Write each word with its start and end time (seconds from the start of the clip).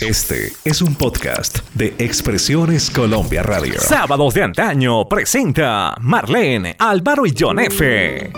Este 0.00 0.52
es 0.62 0.82
un 0.82 0.94
podcast 0.94 1.60
de 1.72 1.94
Expresiones 1.98 2.90
Colombia 2.90 3.42
Radio. 3.42 3.80
Sábados 3.80 4.34
de 4.34 4.42
antaño 4.42 5.08
presenta 5.08 5.96
Marlene, 6.02 6.76
Álvaro 6.78 7.24
y 7.24 7.34
John 7.36 7.58
F. 7.60 8.30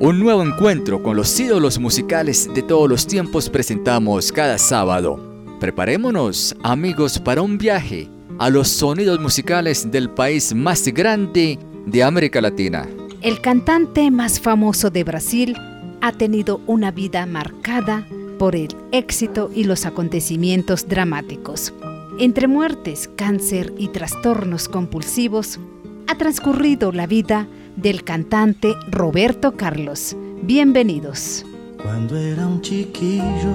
Un 0.00 0.18
nuevo 0.18 0.42
encuentro 0.42 1.00
con 1.00 1.16
los 1.16 1.38
ídolos 1.38 1.78
musicales 1.78 2.52
de 2.52 2.62
todos 2.62 2.90
los 2.90 3.06
tiempos 3.06 3.48
presentamos 3.48 4.32
cada 4.32 4.58
sábado. 4.58 5.20
Preparémonos, 5.60 6.56
amigos, 6.64 7.20
para 7.20 7.40
un 7.40 7.56
viaje 7.56 8.08
a 8.40 8.50
los 8.50 8.66
sonidos 8.66 9.20
musicales 9.20 9.92
del 9.92 10.10
país 10.10 10.52
más 10.52 10.88
grande 10.88 11.60
de 11.86 12.02
América 12.02 12.40
Latina. 12.40 12.88
El 13.22 13.40
cantante 13.40 14.10
más 14.10 14.40
famoso 14.40 14.90
de 14.90 15.04
Brasil 15.04 15.56
ha 16.04 16.12
tenido 16.12 16.60
una 16.66 16.90
vida 16.90 17.24
marcada 17.24 18.06
por 18.38 18.54
el 18.54 18.76
éxito 18.92 19.50
y 19.54 19.64
los 19.64 19.86
acontecimientos 19.86 20.86
dramáticos. 20.86 21.72
Entre 22.18 22.46
muertes, 22.46 23.08
cáncer 23.16 23.72
y 23.78 23.88
trastornos 23.88 24.68
compulsivos, 24.68 25.58
ha 26.06 26.18
transcurrido 26.18 26.92
la 26.92 27.06
vida 27.06 27.48
del 27.76 28.04
cantante 28.04 28.74
Roberto 28.90 29.56
Carlos. 29.56 30.14
Bienvenidos. 30.42 31.46
Cuando 31.82 32.18
era 32.18 32.46
un 32.48 32.60
chiquillo, 32.60 33.54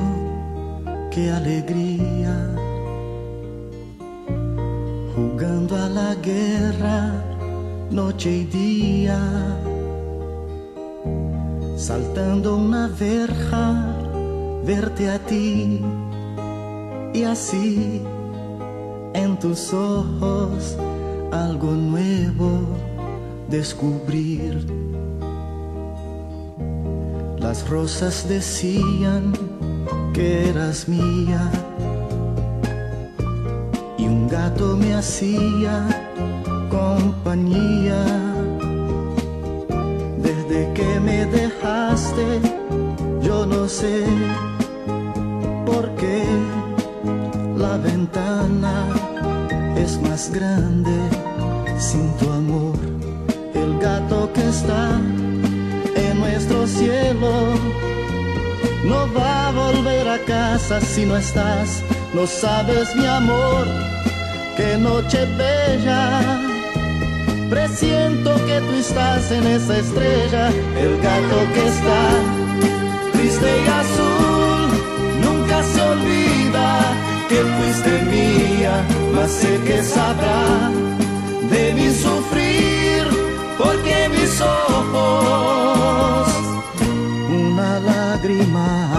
qué 1.11 1.29
alegría, 1.29 2.55
jugando 5.15 5.75
a 5.75 5.87
la 5.87 6.15
guerra, 6.15 7.13
noche 7.91 8.37
y 8.37 8.45
día 8.45 9.19
saltando 11.79 12.57
una 12.57 12.89
verja, 12.89 13.95
verte 14.65 15.09
a 15.09 15.17
ti. 15.17 15.81
Y 17.13 17.23
así 17.23 18.01
en 19.13 19.39
tus 19.39 19.73
ojos 19.73 20.77
algo 21.31 21.71
nuevo 21.71 22.59
descubrir. 23.47 24.67
Las 27.39 27.67
rosas 27.69 28.27
decían 28.27 29.31
que 30.13 30.49
eras 30.49 30.87
mía. 30.89 31.49
Y 33.97 34.05
un 34.05 34.27
gato 34.27 34.75
me 34.75 34.93
hacía 34.93 35.87
compañía. 36.69 38.03
Que 40.79 40.99
me 40.99 41.25
dejaste, 41.25 41.48
yo 43.21 43.45
no 43.45 43.67
sé 43.67 44.05
por 45.65 45.89
qué 45.95 46.23
la 47.57 47.77
ventana 47.77 48.85
es 49.75 49.99
más 50.01 50.31
grande 50.31 50.97
sin 51.77 52.11
tu 52.17 52.29
amor. 52.31 52.75
El 53.53 53.79
gato 53.79 54.31
que 54.33 54.47
está 54.47 54.99
en 55.95 56.19
nuestro 56.19 56.67
cielo 56.67 57.31
no 58.85 59.13
va 59.13 59.47
a 59.47 59.51
volver 59.51 60.07
a 60.07 60.19
casa 60.19 60.81
si 60.81 61.05
no 61.05 61.17
estás. 61.17 61.83
No 62.13 62.25
sabes 62.25 62.95
mi 62.95 63.05
amor, 63.05 63.65
qué 64.57 64.77
noche 64.77 65.25
bella 65.37 66.48
Presiento 67.49 68.35
que 68.45 68.61
tú 68.61 68.73
estás 68.75 69.31
en 69.31 69.47
esa 69.47 69.79
estrella, 69.79 70.49
el 70.77 71.01
gato 71.01 71.37
que 71.53 71.67
está 71.67 72.01
triste 73.11 73.49
y 73.65 73.67
azul. 73.67 74.69
Nunca 75.23 75.63
se 75.63 75.81
olvida 75.81 76.93
que 77.27 77.37
fuiste 77.37 77.91
mía, 78.11 78.85
mas 79.15 79.31
sé 79.31 79.59
que 79.65 79.81
sabrá 79.81 80.69
de 81.49 81.73
mi 81.73 81.89
sufrir, 81.91 83.07
porque 83.57 84.09
mis 84.09 84.41
ojos 84.41 86.29
una 87.29 87.79
lágrima 87.79 88.98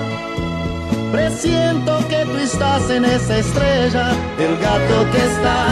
Presiento 1.11 1.99
que 2.07 2.23
tú 2.25 2.37
estás 2.37 2.89
en 2.89 3.03
esa 3.03 3.37
estrella, 3.39 4.11
el 4.39 4.57
gato 4.57 5.11
que 5.11 5.17
está 5.17 5.65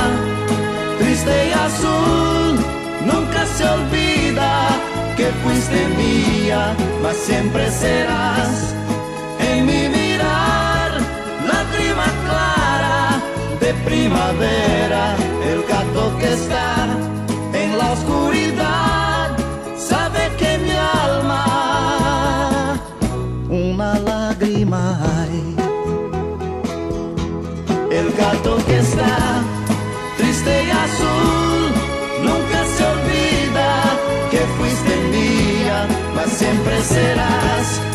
triste 1.00 1.48
y 1.48 1.52
azul. 1.54 2.60
Nunca 3.06 3.46
se 3.46 3.64
olvida 3.64 4.68
que 5.16 5.28
fuiste 5.42 5.88
mía, 5.98 6.76
mas 7.02 7.16
siempre 7.16 7.72
serás 7.72 8.76
en 9.40 9.66
mi 9.66 9.88
mirar, 9.88 10.92
lágrima 11.48 12.08
clara 12.26 13.22
de 13.62 13.74
primavera 13.86 15.16
el 15.50 15.64
gato 15.64 16.18
que 16.20 16.34
está 16.34 16.99
serás 36.84 37.89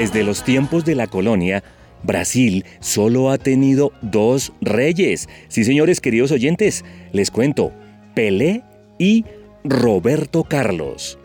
Desde 0.00 0.22
los 0.22 0.44
tiempos 0.44 0.86
de 0.86 0.94
la 0.94 1.08
colonia, 1.08 1.62
Brasil 2.04 2.64
solo 2.80 3.30
ha 3.30 3.36
tenido 3.36 3.92
dos 4.00 4.54
reyes. 4.62 5.28
Sí, 5.48 5.62
señores 5.62 6.00
queridos 6.00 6.30
oyentes, 6.30 6.86
les 7.12 7.30
cuento, 7.30 7.70
Pelé 8.14 8.62
y 8.98 9.26
Roberto 9.62 10.44
Carlos. 10.44 11.18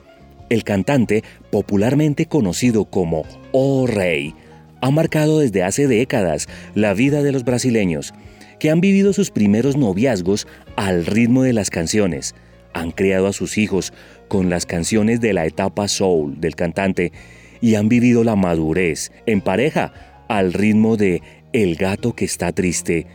El 0.50 0.66
cantante, 0.66 1.24
popularmente 1.51 2.25
conocido 2.25 2.83
como 2.83 3.24
O 3.54 3.88
Rey, 3.88 4.36
ha 4.81 4.92
marcado 4.92 5.39
desde 5.39 5.63
hace 5.63 5.88
décadas 5.88 6.50
la 6.74 6.94
vida 6.94 7.24
de 7.24 7.31
los 7.31 7.45
brasileños, 7.45 8.13
que 8.60 8.71
han 8.71 8.81
vivido 8.81 9.13
sus 9.13 9.31
primeros 9.31 9.78
noviazgos 9.78 10.48
al 10.75 11.06
ritmo 11.06 11.44
de 11.44 11.54
las 11.54 11.69
canciones, 11.69 12.36
han 12.74 12.92
criado 12.92 13.28
a 13.28 13.33
sus 13.33 13.57
hijos 13.57 13.94
con 14.28 14.50
las 14.50 14.66
canciones 14.66 15.21
de 15.21 15.31
la 15.31 15.45
etapa 15.45 15.88
soul 15.88 16.42
del 16.42 16.57
cantante 16.57 17.13
y 17.65 17.73
han 17.73 17.89
vivido 17.89 18.23
la 18.23 18.35
madurez 18.35 19.12
en 19.25 19.41
pareja 19.41 19.91
al 20.27 20.53
ritmo 20.53 20.97
de 20.97 21.23
El 21.51 21.77
gato 21.77 22.13
que 22.13 22.23
está 22.23 22.51
triste 22.51 23.07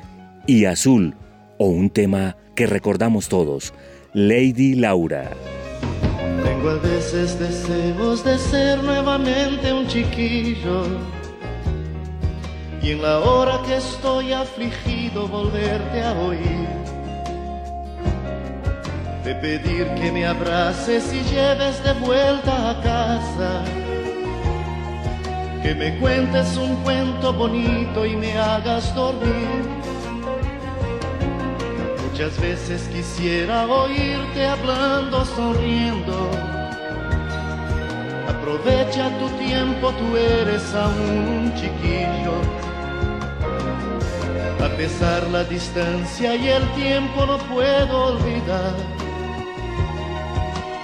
y 0.44 0.64
Azul, 0.64 1.14
o 1.56 1.66
un 1.66 1.88
tema 1.88 2.36
que 2.56 2.66
recordamos 2.66 3.28
todos, 3.28 3.72
Lady 4.12 4.74
Laura. 4.74 5.30
Tengo 6.42 6.70
a 6.70 6.78
veces 6.78 7.38
deseos 7.38 8.24
de 8.24 8.36
ser 8.38 8.82
nuevamente 8.82 9.72
un 9.72 9.86
chiquillo 9.86 10.98
y 12.82 12.90
en 12.90 13.02
la 13.02 13.20
hora 13.20 13.62
que 13.64 13.76
estoy 13.76 14.32
afligido 14.32 15.28
volverte 15.28 16.02
a 16.02 16.12
oír. 16.14 16.68
De 19.24 19.32
pedir 19.36 19.86
que 19.94 20.10
me 20.10 20.26
abraces 20.26 21.04
y 21.14 21.20
lleves 21.32 21.84
de 21.84 21.92
vuelta 22.04 22.70
a 22.70 22.82
casa. 22.82 23.79
Que 25.62 25.74
me 25.74 25.98
cuentes 25.98 26.56
un 26.56 26.76
cuento 26.76 27.32
bonito 27.32 28.06
y 28.06 28.16
me 28.16 28.36
hagas 28.36 28.94
dormir. 28.94 29.62
Muchas 32.10 32.40
veces 32.40 32.82
quisiera 32.92 33.66
oírte 33.66 34.46
hablando, 34.46 35.24
sonriendo. 35.24 36.30
Aprovecha 38.28 39.10
tu 39.18 39.28
tiempo, 39.38 39.92
tú 39.92 40.16
eres 40.16 40.74
aún 40.74 41.44
un 41.44 41.54
chiquillo 41.54 42.60
a 44.64 44.68
pesar 44.76 45.26
la 45.28 45.44
distancia 45.44 46.34
y 46.34 46.48
el 46.48 46.66
tiempo 46.72 47.24
no 47.24 47.38
puedo 47.38 48.06
olvidar. 48.12 48.74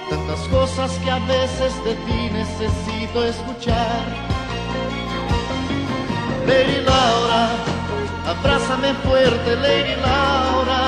Tantas 0.09 0.39
cosas 0.47 0.91
que 1.03 1.11
a 1.11 1.19
veces 1.19 1.73
de 1.83 1.93
ti 1.93 2.29
necesito 2.31 3.23
escuchar. 3.23 4.26
Lady 6.47 6.81
Laura, 6.81 7.49
abrázame 8.27 8.93
fuerte, 9.05 9.55
Lady 9.57 9.95
Laura, 10.01 10.81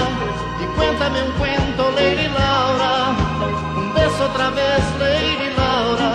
y 0.62 0.66
cuéntame 0.76 1.24
un 1.24 1.32
cuento, 1.34 1.92
Lady 1.92 2.28
Laura. 2.28 2.94
Un 3.78 3.94
beso 3.94 4.26
otra 4.32 4.50
vez, 4.50 4.84
Lady 5.00 5.50
Laura. 5.62 6.12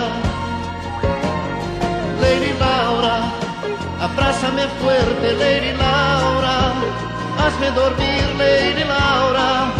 Lady 2.21 2.53
Laura, 2.59 3.15
abrázame 4.01 4.63
fuerte, 4.81 5.33
Lady 5.33 5.71
Laura 5.77 6.25
hazme 7.45 7.71
dormir, 7.71 8.23
Lady 8.37 8.83
Laura. 8.83 9.71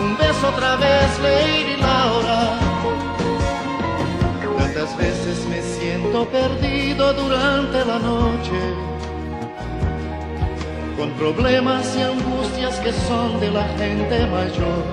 Un 0.00 0.16
beso 0.16 0.48
otra 0.48 0.76
vez, 0.76 1.08
Lady 1.22 1.76
Laura. 1.80 2.58
Tantas 4.58 4.96
veces 4.96 5.46
me 5.50 5.60
siento 5.62 6.26
perdido 6.28 7.12
durante 7.14 7.84
la 7.84 7.98
noche, 7.98 8.58
con 10.98 11.10
problemas 11.12 11.96
y 11.96 12.02
angustias 12.02 12.80
que 12.80 12.92
son 12.92 13.40
de 13.40 13.50
la 13.52 13.64
gente 13.78 14.26
mayor. 14.26 14.84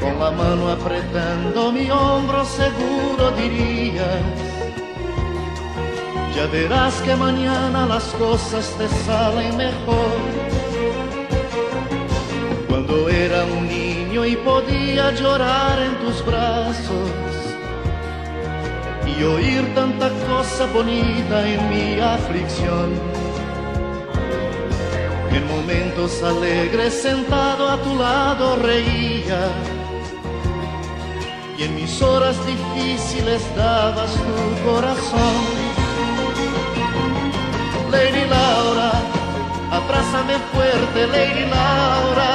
Con 0.00 0.20
la 0.20 0.30
mano 0.30 0.70
apretando 0.70 1.72
mi 1.72 1.90
hombro 1.90 2.44
seguro 2.44 3.30
dirías 3.32 4.54
ya 6.36 6.46
verás 6.46 7.00
que 7.02 7.14
mañana 7.14 7.86
las 7.86 8.04
cosas 8.14 8.68
te 8.76 8.88
salen 9.06 9.56
mejor. 9.56 10.18
Cuando 12.68 13.08
era 13.08 13.44
un 13.44 13.68
niño 13.68 14.26
y 14.26 14.34
podía 14.36 15.12
llorar 15.12 15.80
en 15.80 15.94
tus 16.04 16.26
brazos 16.26 17.10
y 19.06 19.22
oír 19.22 19.62
tanta 19.76 20.10
cosa 20.28 20.66
bonita 20.74 21.48
en 21.48 21.68
mi 21.70 22.00
aflicción. 22.00 23.23
En 25.36 25.48
momentos 25.48 26.22
alegres 26.22 26.94
sentado 26.94 27.68
a 27.68 27.76
tu 27.82 27.96
lado 27.96 28.56
reía 28.56 29.42
y 31.58 31.62
en 31.64 31.74
mis 31.74 32.02
horas 32.02 32.36
difíciles 32.46 33.42
dabas 33.56 34.12
tu 34.12 34.70
corazón. 34.70 35.36
Lady 37.90 38.24
Laura, 38.28 38.90
abrázame 39.70 40.34
fuerte, 40.52 41.06
Lady 41.06 41.46
Laura, 41.46 42.32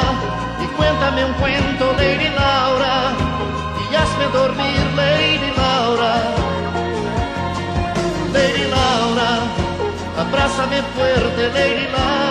y 0.64 0.68
cuéntame 0.78 1.26
un 1.26 1.34
cuento, 1.34 1.94
Lady 1.98 2.30
Laura, 2.30 3.14
y 3.92 3.96
hazme 3.96 4.26
dormir, 4.32 4.82
Lady 4.96 5.52
Laura. 5.58 6.14
Lady 8.34 8.66
Laura, 8.70 9.32
abrázame 10.18 10.82
fuerte, 10.96 11.50
Lady 11.54 11.88
Laura, 11.92 12.29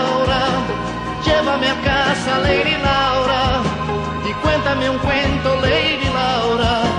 Lady 2.38 2.76
Laura, 2.82 3.62
y 4.28 4.32
cuéntame 4.42 4.90
un 4.90 4.98
cuento, 4.98 5.56
Lady 5.62 6.08
Laura. 6.12 6.98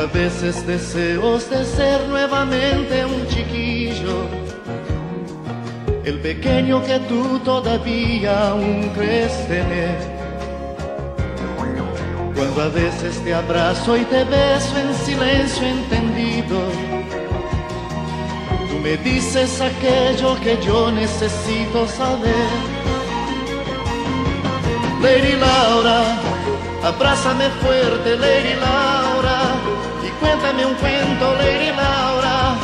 a 0.00 0.06
veces 0.06 0.66
deseos 0.66 1.50
de 1.50 1.62
ser 1.62 2.08
nuevamente 2.08 3.04
un 3.04 3.26
chiquillo, 3.28 4.24
el 6.04 6.20
pequeño 6.20 6.82
que 6.82 6.98
tú 7.00 7.38
todavía 7.40 8.48
aún 8.48 8.90
crees 8.94 9.46
tener. 9.46 10.19
Cuando 12.40 12.62
a 12.62 12.68
veces 12.68 13.22
te 13.22 13.34
abrazo 13.34 13.96
y 13.98 14.04
te 14.04 14.24
beso 14.24 14.78
en 14.78 14.94
silencio 15.04 15.66
entendido, 15.66 16.58
tú 18.70 18.78
me 18.82 18.96
dices 18.96 19.60
aquello 19.60 20.40
que 20.40 20.56
yo 20.64 20.90
necesito 20.90 21.86
saber. 21.86 22.48
Lady 25.02 25.36
Laura, 25.36 26.18
abrázame 26.82 27.50
fuerte, 27.62 28.16
Lady 28.16 28.54
Laura 28.54 29.80
Cuéntame 30.20 30.66
un 30.66 30.74
cuento, 30.74 31.34
Lady 31.36 31.70
Laura. 31.70 32.54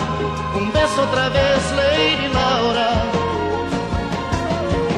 Un 0.55 0.71
beso 0.73 1.03
otra 1.03 1.31
vez, 1.31 1.63
Lady 1.75 2.29
Laura. 2.29 2.89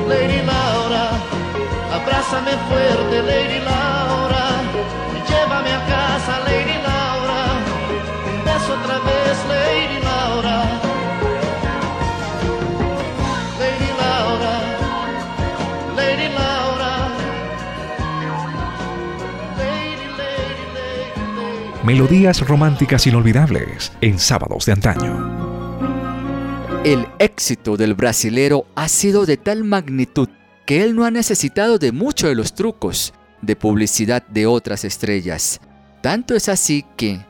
Lady 0.08 0.42
Laura, 0.42 1.10
abrázame 1.92 2.50
fuerte, 2.68 3.22
Lady 3.22 3.60
Laura. 3.60 4.27
Llévame 5.68 5.72
a 5.72 5.86
casa, 5.86 6.40
Lady 6.40 6.82
Laura. 6.82 7.40
Un 8.26 8.44
beso 8.44 8.72
otra 8.74 8.98
vez, 8.98 9.36
Lady 9.48 10.02
Laura. 10.02 10.88
Melodías 21.84 22.46
románticas 22.46 23.06
inolvidables 23.06 23.92
en 24.02 24.18
sábados 24.18 24.66
de 24.66 24.72
antaño. 24.72 25.88
El 26.84 27.06
éxito 27.18 27.78
del 27.78 27.94
brasilero 27.94 28.66
ha 28.74 28.88
sido 28.88 29.24
de 29.24 29.38
tal 29.38 29.64
magnitud 29.64 30.28
que 30.66 30.84
él 30.84 30.94
no 30.94 31.06
ha 31.06 31.10
necesitado 31.10 31.78
de 31.78 31.92
mucho 31.92 32.28
de 32.28 32.34
los 32.34 32.54
trucos 32.54 33.14
de 33.42 33.56
publicidad 33.56 34.26
de 34.26 34.46
otras 34.46 34.84
estrellas. 34.84 35.60
Tanto 36.00 36.34
es 36.34 36.48
así 36.48 36.84
que, 36.96 37.20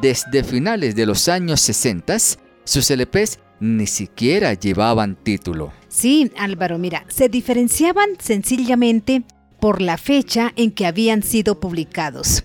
desde 0.00 0.44
finales 0.44 0.94
de 0.94 1.06
los 1.06 1.28
años 1.28 1.60
60, 1.60 2.16
sus 2.64 2.90
LPs 2.90 3.38
ni 3.60 3.86
siquiera 3.86 4.54
llevaban 4.54 5.16
título. 5.16 5.72
Sí, 5.88 6.32
Álvaro, 6.36 6.78
mira, 6.78 7.04
se 7.08 7.28
diferenciaban 7.28 8.10
sencillamente 8.18 9.22
por 9.60 9.82
la 9.82 9.98
fecha 9.98 10.52
en 10.56 10.72
que 10.72 10.86
habían 10.86 11.22
sido 11.22 11.60
publicados. 11.60 12.44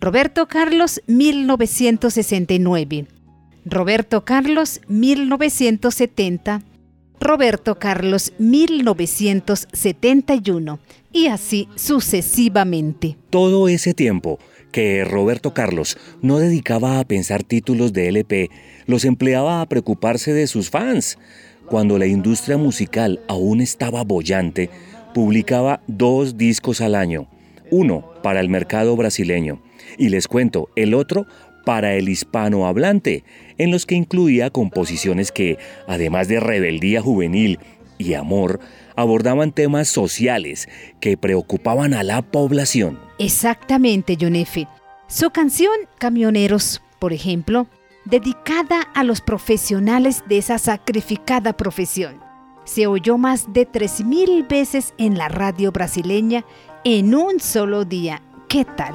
Roberto 0.00 0.48
Carlos 0.48 1.00
1969, 1.06 3.06
Roberto 3.64 4.24
Carlos 4.24 4.80
1970, 4.88 6.62
Roberto 7.20 7.78
Carlos 7.78 8.32
1971 8.38 10.80
y 11.12 11.26
así 11.28 11.68
sucesivamente. 11.74 13.16
Todo 13.30 13.68
ese 13.68 13.94
tiempo 13.94 14.38
que 14.70 15.02
Roberto 15.04 15.54
Carlos 15.54 15.96
no 16.20 16.38
dedicaba 16.38 17.00
a 17.00 17.04
pensar 17.04 17.42
títulos 17.42 17.94
de 17.94 18.08
LP, 18.08 18.50
los 18.86 19.04
empleaba 19.04 19.60
a 19.60 19.66
preocuparse 19.66 20.32
de 20.34 20.46
sus 20.46 20.70
fans. 20.70 21.18
Cuando 21.66 21.98
la 21.98 22.06
industria 22.06 22.56
musical 22.58 23.20
aún 23.28 23.60
estaba 23.60 24.04
bollante, 24.04 24.70
publicaba 25.14 25.80
dos 25.86 26.36
discos 26.36 26.80
al 26.80 26.94
año, 26.94 27.26
uno 27.70 28.12
para 28.22 28.40
el 28.40 28.50
mercado 28.50 28.94
brasileño 28.96 29.62
y 29.96 30.10
les 30.10 30.28
cuento 30.28 30.68
el 30.76 30.94
otro 30.94 31.26
para 31.64 31.94
el 31.94 32.08
hispanohablante, 32.08 33.24
en 33.58 33.70
los 33.70 33.86
que 33.86 33.94
incluía 33.94 34.50
composiciones 34.50 35.32
que, 35.32 35.58
además 35.86 36.28
de 36.28 36.40
rebeldía 36.40 37.00
juvenil 37.00 37.58
y 37.98 38.14
amor, 38.14 38.60
abordaban 38.96 39.52
temas 39.52 39.88
sociales 39.88 40.68
que 41.00 41.16
preocupaban 41.16 41.94
a 41.94 42.02
la 42.02 42.22
población. 42.22 42.98
Exactamente, 43.18 44.16
John 44.20 44.34
Su 45.06 45.30
canción 45.30 45.72
Camioneros, 45.98 46.82
por 46.98 47.12
ejemplo, 47.12 47.66
dedicada 48.04 48.82
a 48.94 49.04
los 49.04 49.20
profesionales 49.20 50.22
de 50.28 50.38
esa 50.38 50.58
sacrificada 50.58 51.52
profesión, 51.54 52.20
se 52.64 52.86
oyó 52.86 53.16
más 53.16 53.52
de 53.52 53.70
3.000 53.70 54.48
veces 54.48 54.92
en 54.98 55.16
la 55.16 55.28
radio 55.28 55.72
brasileña 55.72 56.44
en 56.84 57.14
un 57.14 57.40
solo 57.40 57.84
día. 57.84 58.22
¿Qué 58.48 58.64
tal? 58.64 58.94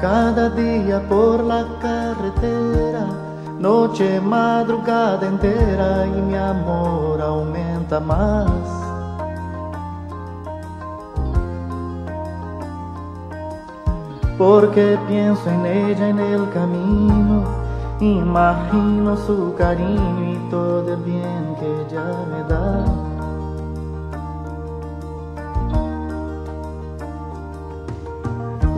Cada 0.00 0.50
día 0.50 1.00
por 1.08 1.44
la 1.44 1.78
carretera, 1.80 3.29
noche, 3.60 4.20
madrugada 4.20 5.26
entera 5.26 6.06
y 6.06 6.20
mi 6.22 6.36
amor 6.36 7.20
aumenta 7.20 8.00
más. 8.00 8.80
porque 14.40 14.98
pienso 15.06 15.50
en 15.50 15.66
ella 15.66 16.08
en 16.08 16.18
el 16.18 16.48
camino, 16.48 17.44
imagino 18.00 19.14
su 19.26 19.54
cariño 19.54 20.32
y 20.32 20.50
todo 20.50 20.94
el 20.94 21.02
bien 21.02 21.56
que 21.60 21.66
ella 21.82 22.06
me 22.30 22.42
da. 22.48 22.86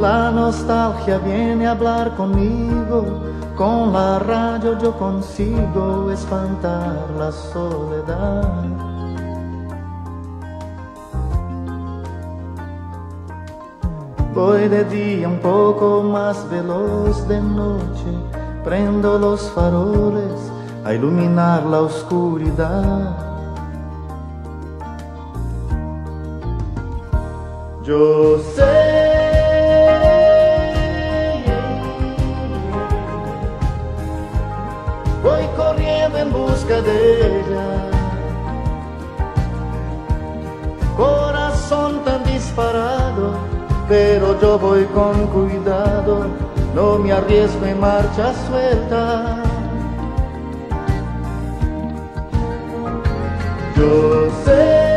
La 0.01 0.33
nostalgia 0.33 1.19
viene 1.19 1.69
a 1.69 1.71
hablar 1.71 2.17
conmigo, 2.17 3.21
con 3.57 3.93
la 3.93 4.19
radio 4.19 4.79
yo 4.79 4.97
consigo 4.99 6.11
espantar 6.11 7.11
la 7.19 7.31
soledad. 7.33 8.65
Voy 14.35 14.69
de 14.69 14.85
día 14.85 15.29
un 15.29 15.39
poco 15.41 16.03
más 16.03 16.49
veloz 16.51 17.29
de 17.29 17.41
noche, 17.41 18.13
prendo 18.65 19.19
los 19.19 19.51
faroles 19.51 20.51
a 20.85 20.95
iluminar 20.95 21.65
la 21.67 21.83
oscuridad. 21.83 23.17
Yo 27.85 28.39
sé. 28.55 29.02
Corazón 40.97 42.05
tan 42.05 42.25
disparado 42.25 43.53
pero 43.89 44.41
yo 44.41 44.59
voy 44.59 44.85
con 44.87 45.27
cuidado, 45.27 46.27
no 46.75 46.99
me 46.99 47.13
arriesgo 47.13 47.67
en 47.67 47.79
marcha 47.79 48.33
suelta. 48.49 49.37
Yo 53.77 54.31
sé. 54.45 54.93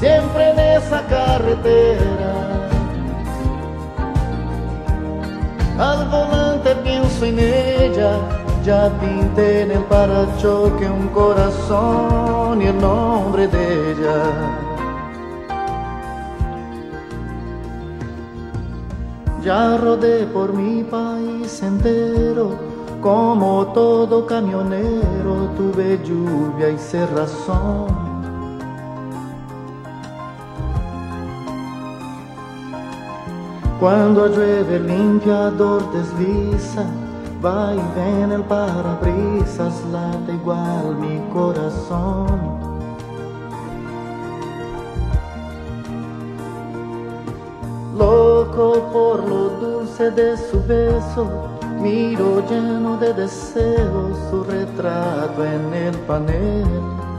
Siempre 0.00 0.50
en 0.50 0.58
esa 0.58 1.06
carretera, 1.06 2.41
al 5.90 6.08
volante 6.08 6.70
pienso 6.84 7.24
en 7.24 7.38
ella 7.38 8.12
ya 8.64 8.88
pinté 9.00 9.62
en 9.62 9.72
el 9.72 9.84
parachoque 9.84 10.86
un 10.88 11.08
corazón 11.08 12.62
y 12.62 12.66
el 12.66 12.78
nombre 12.78 13.48
de 13.48 13.92
ella. 13.92 14.22
Ya 19.42 19.76
rodé 19.78 20.26
por 20.26 20.52
mi 20.52 20.84
país 20.84 21.60
entero, 21.62 22.56
como 23.00 23.66
todo 23.74 24.24
camionero, 24.26 25.50
tuve 25.56 25.98
lluvia 26.04 26.68
y 26.70 26.78
cerrazón. 26.78 28.11
Cuando 33.82 34.28
llueve 34.28 34.76
el 34.76 34.86
limpiador 34.86 35.82
desliza 35.90 36.86
Va 37.44 37.74
y 37.74 37.82
ven 37.96 38.30
el 38.30 38.44
parabrisas, 38.44 39.82
late 39.90 40.34
igual 40.34 40.94
mi 41.00 41.18
corazón. 41.32 42.28
Loco 47.98 48.88
por 48.92 49.28
lo 49.28 49.48
dulce 49.58 50.12
de 50.12 50.36
su 50.36 50.62
beso, 50.62 51.26
miro 51.80 52.40
lleno 52.48 52.96
de 52.98 53.12
deseos 53.12 54.16
su 54.30 54.44
retrato 54.44 55.44
en 55.44 55.74
el 55.74 55.94
panel. 56.06 57.11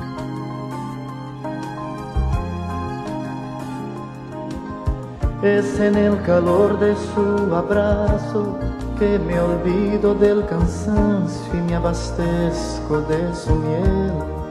Es 5.43 5.77
en 5.77 5.97
el 5.97 6.21
calor 6.21 6.79
de 6.79 6.95
su 6.95 7.53
abrazo 7.53 8.57
que 8.97 9.19
me 9.19 9.37
olvido 9.37 10.15
del 10.15 10.45
cansancio 10.45 11.53
y 11.53 11.57
me 11.57 11.75
abastezco 11.75 13.01
de 13.01 13.35
su 13.35 13.53
miel. 13.53 14.42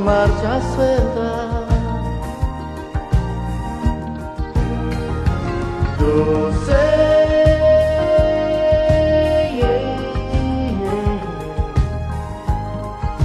Marcha 0.00 0.60
suelta. 0.74 1.68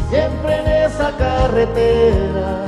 Siempre 0.10 0.60
en 0.60 0.68
esa 0.92 1.18
carretera. 1.18 2.63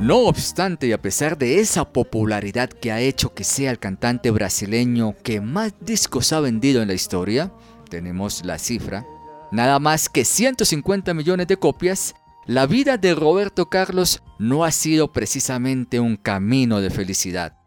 No 0.00 0.20
obstante, 0.20 0.86
y 0.86 0.92
a 0.92 1.02
pesar 1.02 1.36
de 1.36 1.58
esa 1.58 1.84
popularidad 1.84 2.70
que 2.70 2.92
ha 2.92 3.00
hecho 3.00 3.34
que 3.34 3.44
sea 3.44 3.70
el 3.70 3.78
cantante 3.78 4.30
brasileño 4.30 5.14
que 5.22 5.40
más 5.40 5.74
discos 5.80 6.32
ha 6.32 6.40
vendido 6.40 6.80
en 6.80 6.88
la 6.88 6.94
historia, 6.94 7.52
tenemos 7.90 8.44
la 8.44 8.58
cifra, 8.58 9.04
nada 9.50 9.78
más 9.78 10.08
que 10.08 10.24
150 10.24 11.14
millones 11.14 11.46
de 11.46 11.56
copias, 11.56 12.14
la 12.46 12.66
vida 12.66 12.96
de 12.96 13.14
Roberto 13.14 13.68
Carlos 13.68 14.22
no 14.38 14.64
ha 14.64 14.70
sido 14.70 15.12
precisamente 15.12 16.00
un 16.00 16.16
camino 16.16 16.80
de 16.80 16.90
felicidad. 16.90 17.58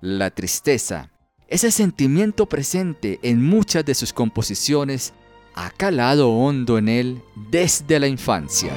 La 0.00 0.30
tristeza, 0.30 1.10
ese 1.48 1.70
sentimiento 1.70 2.46
presente 2.46 3.18
en 3.22 3.44
muchas 3.44 3.84
de 3.84 3.94
sus 3.94 4.12
composiciones, 4.12 5.12
ha 5.54 5.70
calado 5.70 6.30
hondo 6.30 6.78
en 6.78 6.88
él 6.88 7.22
desde 7.50 8.00
la 8.00 8.06
infancia. 8.06 8.72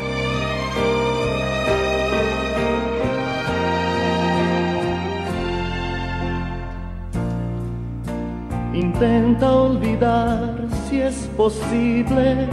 Intenta 8.73 9.51
olvidar 9.53 10.67
si 10.89 11.01
es 11.01 11.15
posible 11.35 12.47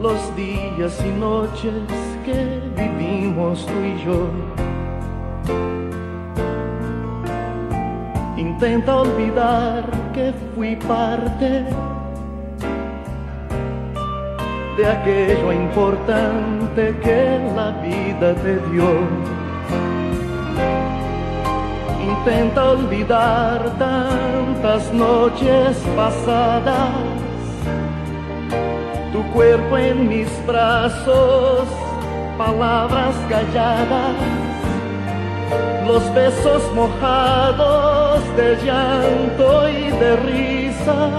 los 0.00 0.36
días 0.36 1.02
y 1.04 1.18
noches 1.18 1.72
que 2.24 2.60
vivimos 2.76 3.66
tú 3.66 3.72
y 3.84 4.04
yo. 4.04 4.28
Intenta 8.36 8.96
olvidar 8.96 9.84
que 10.12 10.32
fui 10.54 10.76
parte 10.76 11.64
de 14.76 14.86
aquello 14.86 15.52
importante 15.52 16.96
que 17.02 17.40
la 17.56 17.70
vida 17.82 18.34
te 18.34 18.56
dio 18.70 19.43
intenta 22.04 22.64
olvidar 22.72 23.60
tantas 23.78 24.92
noches 24.92 25.76
pasadas, 25.96 26.90
tu 29.12 29.22
cuerpo 29.32 29.78
en 29.78 30.08
mis 30.08 30.28
brazos, 30.46 31.66
palabras 32.36 33.14
calladas, 33.28 34.16
los 35.86 36.14
besos 36.14 36.62
mojados 36.74 38.20
de 38.36 38.56
llanto 38.64 39.68
y 39.68 39.90
de 40.02 40.16
risa, 40.16 41.10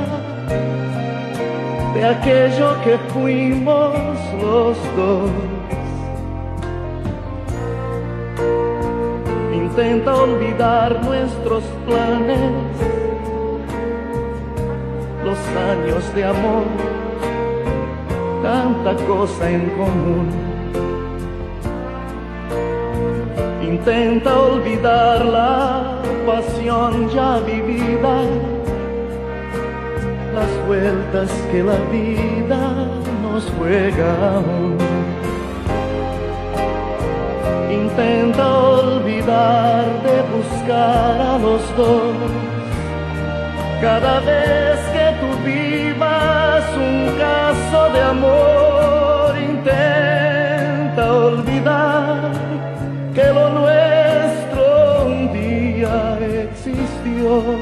de 1.96 2.06
aquello 2.06 2.82
que 2.84 2.98
fuimos 3.12 3.96
los 4.42 4.78
dos. 4.96 5.55
Intenta 9.78 10.16
olvidar 10.16 11.04
nuestros 11.04 11.62
planes, 11.86 12.52
los 15.26 15.38
años 15.70 16.16
de 16.16 16.24
amor, 16.24 16.64
tanta 18.42 18.96
cosa 19.06 19.52
en 19.52 19.70
común 19.72 20.46
Intenta 23.68 24.40
olvidar 24.40 25.26
la 25.26 26.00
pasión 26.26 27.10
ya 27.10 27.40
vivida, 27.40 28.22
las 30.34 30.68
vueltas 30.68 31.30
que 31.52 31.62
la 31.62 31.78
vida 31.92 32.88
nos 33.22 33.44
juega 33.58 34.36
aún. 34.36 34.85
Intenta 37.98 38.58
olvidar 38.58 39.86
de 40.04 40.22
buscar 40.36 41.22
a 41.22 41.38
los 41.38 41.62
dos. 41.78 42.14
Cada 43.80 44.20
vez 44.20 44.80
que 44.92 45.16
tú 45.22 45.30
vivas 45.46 46.64
un 46.76 47.18
caso 47.18 47.94
de 47.94 48.02
amor, 48.02 49.38
intenta 49.40 51.14
olvidar 51.14 52.34
que 53.14 53.24
lo 53.24 53.50
nuestro 53.62 55.06
un 55.06 55.32
día 55.32 56.20
existió. 56.50 57.62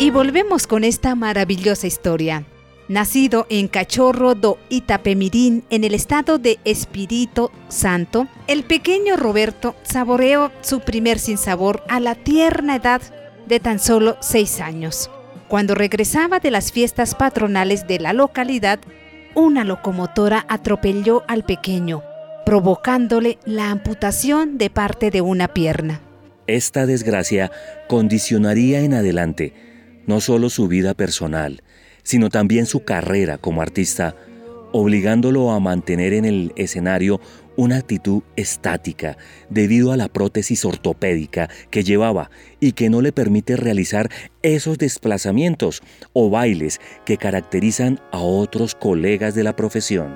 Y 0.00 0.10
volvemos 0.10 0.66
con 0.66 0.82
esta 0.82 1.14
maravillosa 1.14 1.86
historia. 1.86 2.44
Nacido 2.90 3.46
en 3.50 3.68
Cachorro 3.68 4.34
do 4.34 4.58
Itapemirín, 4.68 5.62
en 5.70 5.84
el 5.84 5.94
estado 5.94 6.38
de 6.38 6.58
Espíritu 6.64 7.52
Santo, 7.68 8.26
el 8.48 8.64
pequeño 8.64 9.16
Roberto 9.16 9.76
saboreó 9.84 10.50
su 10.60 10.80
primer 10.80 11.20
sinsabor 11.20 11.84
a 11.88 12.00
la 12.00 12.16
tierna 12.16 12.74
edad 12.74 13.00
de 13.46 13.60
tan 13.60 13.78
solo 13.78 14.16
seis 14.18 14.60
años. 14.60 15.08
Cuando 15.46 15.76
regresaba 15.76 16.40
de 16.40 16.50
las 16.50 16.72
fiestas 16.72 17.14
patronales 17.14 17.86
de 17.86 18.00
la 18.00 18.12
localidad, 18.12 18.80
una 19.36 19.62
locomotora 19.62 20.44
atropelló 20.48 21.22
al 21.28 21.44
pequeño, 21.44 22.02
provocándole 22.44 23.38
la 23.44 23.70
amputación 23.70 24.58
de 24.58 24.68
parte 24.68 25.12
de 25.12 25.20
una 25.20 25.46
pierna. 25.46 26.00
Esta 26.48 26.86
desgracia 26.86 27.52
condicionaría 27.86 28.80
en 28.80 28.94
adelante 28.94 29.54
no 30.08 30.20
solo 30.20 30.50
su 30.50 30.66
vida 30.66 30.94
personal, 30.94 31.62
sino 32.10 32.28
también 32.28 32.66
su 32.66 32.82
carrera 32.82 33.38
como 33.38 33.62
artista, 33.62 34.16
obligándolo 34.72 35.52
a 35.52 35.60
mantener 35.60 36.12
en 36.12 36.24
el 36.24 36.52
escenario 36.56 37.20
una 37.54 37.76
actitud 37.76 38.22
estática 38.34 39.16
debido 39.48 39.92
a 39.92 39.96
la 39.96 40.08
prótesis 40.08 40.64
ortopédica 40.64 41.48
que 41.70 41.84
llevaba 41.84 42.32
y 42.58 42.72
que 42.72 42.90
no 42.90 43.00
le 43.00 43.12
permite 43.12 43.54
realizar 43.54 44.10
esos 44.42 44.76
desplazamientos 44.76 45.82
o 46.12 46.30
bailes 46.30 46.80
que 47.04 47.16
caracterizan 47.16 48.00
a 48.10 48.18
otros 48.18 48.74
colegas 48.74 49.36
de 49.36 49.44
la 49.44 49.54
profesión. 49.54 50.12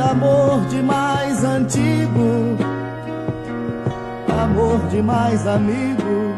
Amor 0.00 0.60
de 0.68 0.82
mais 0.82 1.44
antigo, 1.44 2.56
amor 4.42 4.78
de 4.88 5.02
mais 5.02 5.46
amigo, 5.46 6.34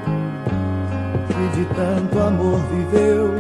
que 1.29 1.57
de 1.57 1.65
tanto 1.75 2.19
amor 2.19 2.61
viveu, 2.71 3.35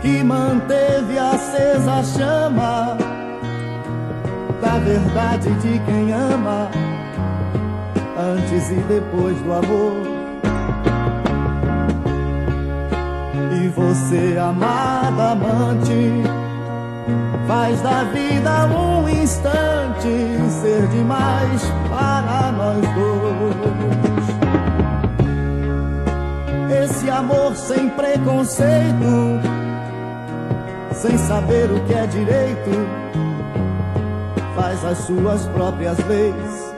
que 0.00 0.22
manteve 0.24 1.18
acesa 1.18 1.92
a 1.92 2.02
chama 2.02 2.96
da 4.60 4.78
verdade 4.78 5.50
de 5.60 5.78
quem 5.80 6.12
ama, 6.12 6.70
antes 8.18 8.70
e 8.70 8.76
depois 8.88 9.36
do 9.42 9.52
amor. 9.52 10.24
E 13.62 13.68
você, 13.68 14.38
amada 14.38 15.32
amante, 15.32 16.43
Faz 17.46 17.80
da 17.82 18.04
vida 18.04 18.66
um 18.66 19.06
instante 19.08 20.08
ser 20.62 20.86
demais 20.88 21.62
para 21.90 22.52
nós 22.52 22.80
dois. 22.94 23.54
Esse 26.84 27.10
amor 27.10 27.54
sem 27.54 27.90
preconceito, 27.90 29.40
sem 30.92 31.18
saber 31.18 31.70
o 31.70 31.80
que 31.84 31.94
é 31.94 32.06
direito, 32.06 32.70
faz 34.54 34.82
as 34.84 34.98
suas 34.98 35.46
próprias 35.48 35.98
leis. 36.06 36.74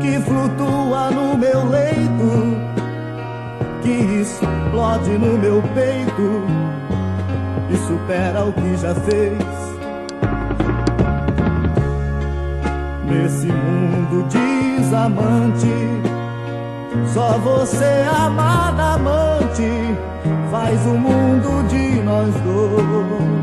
Que 0.00 0.18
flutua 0.20 1.10
no 1.12 1.38
meu 1.38 1.68
leito, 1.68 2.56
que 3.82 4.20
explode 4.20 5.10
no 5.12 5.38
meu 5.38 5.62
peito 5.74 6.81
e 7.72 7.76
supera 7.86 8.44
o 8.44 8.52
que 8.52 8.76
já 8.76 8.94
fez. 8.94 9.38
Nesse 13.06 13.46
mundo 13.46 14.26
desamante, 14.28 15.72
só 17.12 17.38
você, 17.38 18.04
amada 18.14 18.94
amante, 18.94 19.96
faz 20.50 20.84
o 20.86 20.94
mundo 20.98 21.66
de 21.68 22.02
nós 22.02 22.34
dois. 22.42 23.41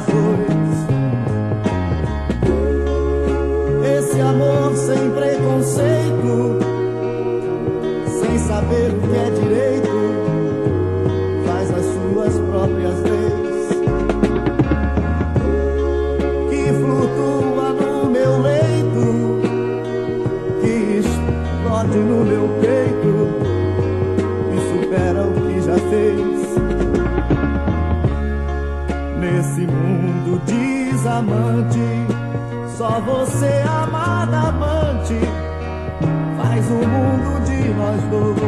foi 0.00 0.49
você 33.40 33.62
amada 33.66 34.48
amante. 34.48 35.18
Faz 36.36 36.70
o 36.70 36.74
mundo 36.74 37.44
de 37.46 37.68
nós 37.74 38.02
dois. 38.10 38.40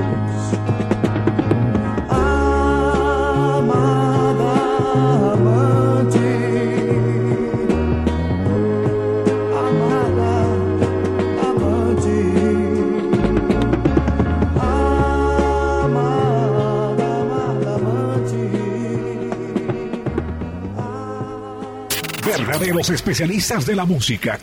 de 22.62 22.72
los 22.72 22.90
especialistas 22.90 23.64
de 23.64 23.74
la 23.74 23.84
música 23.84 24.38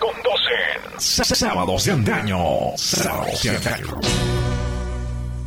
Sábados 1.00 1.86
de 1.86 1.94
Antaño. 1.94 2.38
Sábados 2.76 3.42
de 3.42 3.50
Antaño. 3.52 4.00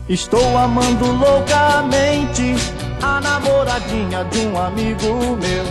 Estou 0.09 0.57
amando 0.57 1.13
loucamente 1.13 2.55
a 3.03 3.21
namoradinha 3.21 4.25
de 4.25 4.47
un 4.47 4.57
amigo 4.57 5.37
meu. 5.37 5.65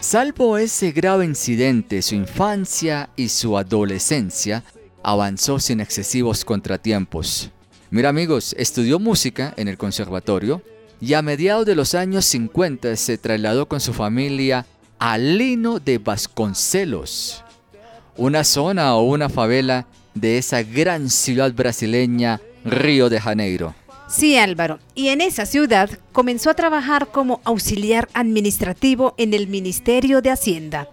Salvo 0.00 0.56
ese 0.56 0.92
grave 0.92 1.24
incidente, 1.24 2.00
su 2.02 2.14
infancia 2.14 3.10
y 3.16 3.28
su 3.28 3.58
adolescencia 3.58 4.62
avanzó 5.02 5.58
sin 5.58 5.80
excesivos 5.80 6.44
contratiempos. 6.44 7.50
Mira 7.90 8.10
amigos, 8.10 8.54
estudió 8.56 9.00
música 9.00 9.52
en 9.56 9.66
el 9.66 9.76
conservatorio 9.76 10.62
y 11.00 11.14
a 11.14 11.22
mediados 11.22 11.66
de 11.66 11.74
los 11.74 11.96
años 11.96 12.24
50 12.26 12.94
se 12.94 13.18
trasladó 13.18 13.66
con 13.66 13.80
su 13.80 13.92
familia 13.92 14.64
Alino 15.00 15.80
de 15.80 15.98
Vasconcelos, 15.98 17.43
una 18.16 18.44
zona 18.44 18.94
o 18.96 19.02
una 19.02 19.28
favela 19.28 19.86
de 20.14 20.38
esa 20.38 20.62
gran 20.62 21.10
ciudad 21.10 21.52
brasileña, 21.52 22.40
Río 22.64 23.08
de 23.08 23.20
Janeiro. 23.20 23.74
Sí, 24.08 24.36
Álvaro, 24.36 24.78
y 24.94 25.08
en 25.08 25.20
esa 25.20 25.46
ciudad 25.46 25.90
comenzó 26.12 26.50
a 26.50 26.54
trabajar 26.54 27.08
como 27.08 27.40
auxiliar 27.44 28.08
administrativo 28.14 29.14
en 29.16 29.34
el 29.34 29.48
Ministerio 29.48 30.22
de 30.22 30.30
Hacienda. 30.30 30.88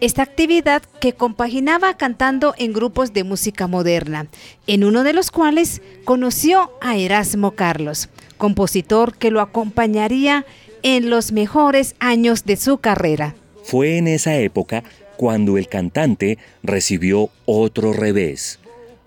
Esta 0.00 0.22
actividad 0.22 0.82
que 1.00 1.12
compaginaba 1.12 1.96
cantando 1.96 2.54
en 2.56 2.72
grupos 2.72 3.12
de 3.12 3.24
música 3.24 3.66
moderna, 3.66 4.28
en 4.66 4.84
uno 4.84 5.02
de 5.02 5.12
los 5.12 5.30
cuales 5.30 5.82
conoció 6.04 6.72
a 6.80 6.96
Erasmo 6.96 7.52
Carlos, 7.52 8.08
compositor 8.38 9.16
que 9.16 9.30
lo 9.30 9.40
acompañaría 9.40 10.46
en 10.82 11.10
los 11.10 11.32
mejores 11.32 11.96
años 11.98 12.44
de 12.44 12.56
su 12.56 12.78
carrera. 12.78 13.34
Fue 13.64 13.98
en 13.98 14.08
esa 14.08 14.36
época 14.36 14.84
cuando 15.18 15.58
el 15.58 15.68
cantante 15.68 16.38
recibió 16.62 17.28
otro 17.44 17.92
revés. 17.92 18.60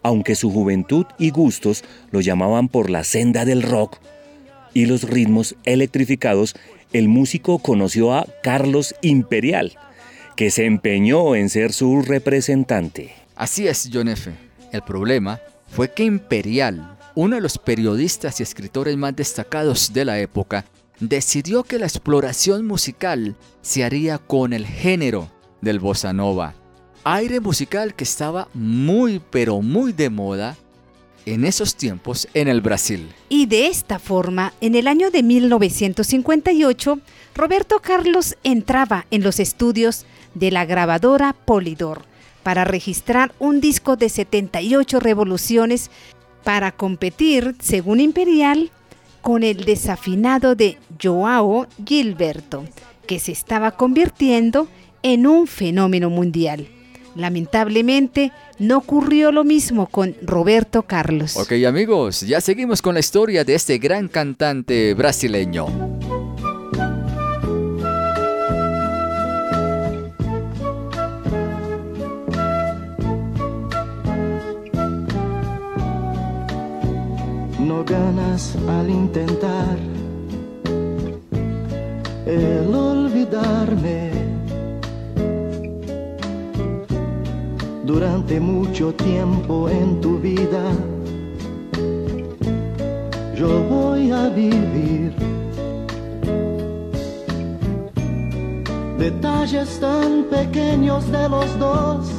Aunque 0.03 0.35
su 0.35 0.51
juventud 0.51 1.05
y 1.17 1.29
gustos 1.29 1.85
lo 2.11 2.19
llamaban 2.19 2.67
por 2.67 2.89
la 2.89 3.05
senda 3.05 3.45
del 3.45 3.63
rock 3.63 3.97
y 4.73 4.87
los 4.87 5.03
ritmos 5.03 5.55
electrificados, 5.63 6.55
el 6.91 7.07
músico 7.07 7.59
conoció 7.59 8.13
a 8.13 8.27
Carlos 8.43 8.93
Imperial, 9.01 9.77
que 10.35 10.51
se 10.51 10.65
empeñó 10.65 11.33
en 11.35 11.49
ser 11.49 11.71
su 11.71 12.01
representante. 12.01 13.13
Así 13.35 13.67
es, 13.67 13.89
John 13.91 14.09
F. 14.09 14.31
El 14.73 14.81
problema 14.81 15.39
fue 15.69 15.93
que 15.93 16.03
Imperial, 16.03 16.97
uno 17.15 17.35
de 17.35 17.41
los 17.41 17.57
periodistas 17.57 18.41
y 18.41 18.43
escritores 18.43 18.97
más 18.97 19.15
destacados 19.15 19.93
de 19.93 20.03
la 20.03 20.19
época, 20.19 20.65
decidió 20.99 21.63
que 21.63 21.79
la 21.79 21.85
exploración 21.85 22.67
musical 22.67 23.37
se 23.61 23.85
haría 23.85 24.17
con 24.17 24.51
el 24.51 24.65
género 24.67 25.31
del 25.61 25.79
bossa 25.79 26.13
nova, 26.13 26.53
aire 27.03 27.39
musical 27.39 27.93
que 27.93 28.03
estaba 28.03 28.47
muy 28.53 29.21
pero 29.29 29.61
muy 29.61 29.93
de 29.93 30.09
moda 30.09 30.57
en 31.25 31.45
esos 31.45 31.75
tiempos 31.75 32.27
en 32.33 32.47
el 32.47 32.61
Brasil. 32.61 33.09
Y 33.29 33.45
de 33.45 33.67
esta 33.67 33.99
forma, 33.99 34.53
en 34.61 34.75
el 34.75 34.87
año 34.87 35.11
de 35.11 35.23
1958, 35.23 36.99
Roberto 37.35 37.79
Carlos 37.79 38.37
entraba 38.43 39.05
en 39.11 39.23
los 39.23 39.39
estudios 39.39 40.05
de 40.33 40.51
la 40.51 40.65
grabadora 40.65 41.33
Polydor 41.33 42.03
para 42.43 42.63
registrar 42.63 43.33
un 43.39 43.61
disco 43.61 43.95
de 43.95 44.09
78 44.09 44.99
revoluciones 44.99 45.91
para 46.43 46.71
competir, 46.71 47.55
según 47.59 47.99
Imperial, 47.99 48.71
con 49.21 49.43
el 49.43 49.65
desafinado 49.65 50.55
de 50.55 50.79
Joao 51.01 51.67
Gilberto, 51.85 52.65
que 53.05 53.19
se 53.19 53.31
estaba 53.31 53.71
convirtiendo 53.71 54.67
en 55.03 55.27
un 55.27 55.47
fenómeno 55.47 56.09
mundial. 56.09 56.67
Lamentablemente, 57.15 58.31
no 58.57 58.77
ocurrió 58.77 59.31
lo 59.31 59.43
mismo 59.43 59.87
con 59.87 60.15
Roberto 60.21 60.83
Carlos. 60.83 61.35
Ok 61.35 61.53
amigos, 61.67 62.21
ya 62.21 62.39
seguimos 62.39 62.81
con 62.81 62.93
la 62.93 63.01
historia 63.01 63.43
de 63.43 63.55
este 63.55 63.77
gran 63.79 64.07
cantante 64.07 64.93
brasileño. 64.93 65.67
ganas 77.91 78.55
al 78.67 78.89
intentar 78.89 79.90
tiempo 88.89 89.69
en 89.69 90.01
tu 90.01 90.17
vida, 90.17 90.63
yo 93.35 93.63
voy 93.69 94.09
a 94.09 94.29
vivir 94.29 95.13
detalles 98.97 99.79
tan 99.79 100.23
pequeños 100.23 101.11
de 101.11 101.29
los 101.29 101.59
dos. 101.59 102.11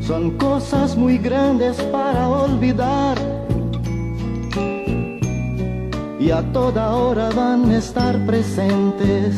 Son 0.00 0.30
cosas 0.38 0.96
muy 0.96 1.18
grandes 1.18 1.76
para 1.92 2.26
olvidar 2.26 3.18
y 6.18 6.30
a 6.30 6.42
toda 6.52 6.94
hora 6.94 7.28
van 7.30 7.70
a 7.70 7.76
estar 7.76 8.14
presentes, 8.24 9.36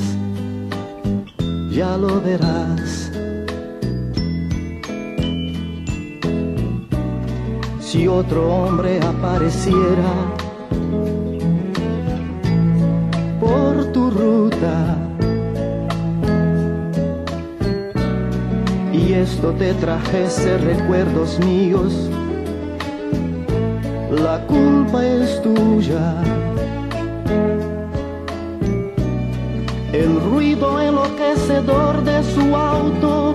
ya 1.70 1.96
lo 1.96 2.20
verás. 2.20 2.85
Si 7.96 8.06
otro 8.06 8.46
hombre 8.52 9.00
apareciera 9.00 10.12
por 13.40 13.90
tu 13.90 14.10
ruta 14.10 14.98
y 18.92 19.14
esto 19.14 19.50
te 19.52 19.72
trajese 19.72 20.58
recuerdos 20.58 21.38
míos, 21.38 22.10
la 24.10 24.46
culpa 24.46 25.02
es 25.02 25.40
tuya. 25.40 26.22
El 29.94 30.20
ruido 30.20 30.82
enloquecedor 30.82 32.04
de 32.04 32.22
su 32.24 32.54
auto 32.54 33.34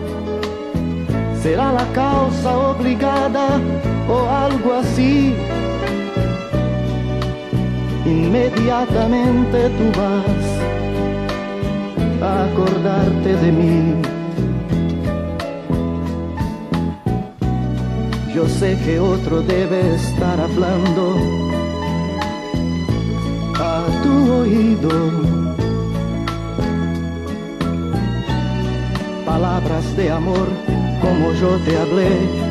será 1.41 1.73
la 1.73 1.85
causa 1.93 2.55
obligada 2.59 3.59
o 4.11 4.29
algo 4.29 4.73
así. 4.73 5.33
Inmediatamente 8.05 9.57
tú 9.77 9.85
vas 9.99 10.45
a 12.29 12.31
acordarte 12.45 13.29
de 13.43 13.51
mí. 13.51 13.93
Yo 18.35 18.47
sé 18.47 18.77
que 18.83 18.99
otro 18.99 19.41
debe 19.41 19.95
estar 19.95 20.39
hablando 20.39 21.03
a 23.59 23.85
tu 24.03 24.33
oído 24.41 24.89
palabras 29.25 29.95
de 29.95 30.11
amor 30.11 30.47
como 31.01 31.33
yo 31.33 31.57
te 31.65 31.77
hablé 31.77 32.50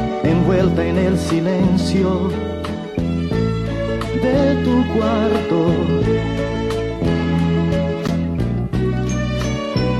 envuelta 0.23 0.85
en 0.85 0.97
el 0.97 1.17
silencio 1.17 2.29
de 4.21 4.55
tu 4.63 4.85
cuarto. 4.93 5.59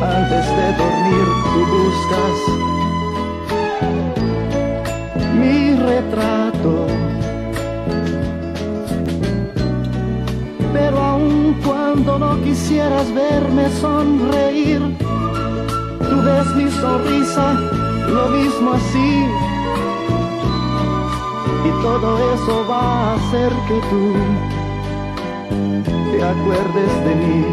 Antes 0.04 0.46
de 0.58 0.68
dormir 0.82 1.26
tú 1.52 1.60
buscas 1.76 2.38
mi 5.40 5.76
retrato. 5.76 6.88
Pero 10.74 11.00
aun 11.00 11.56
cuando 11.66 12.20
no 12.20 12.42
quisieras 12.44 13.14
verme 13.14 13.70
sonreír, 13.82 14.82
tú 16.10 16.22
ves 16.22 16.48
mi 16.56 16.70
sonrisa 16.70 17.54
lo 18.08 18.30
mismo 18.30 18.74
así 18.74 19.51
todo 21.82 22.34
eso 22.34 22.65
va 22.70 22.82
a 22.82 23.15
hacer 23.15 23.52
que 23.67 23.80
tú 23.89 24.13
te 26.12 26.24
acuerdes 26.24 26.91
de 27.06 27.15
mí. 27.15 27.46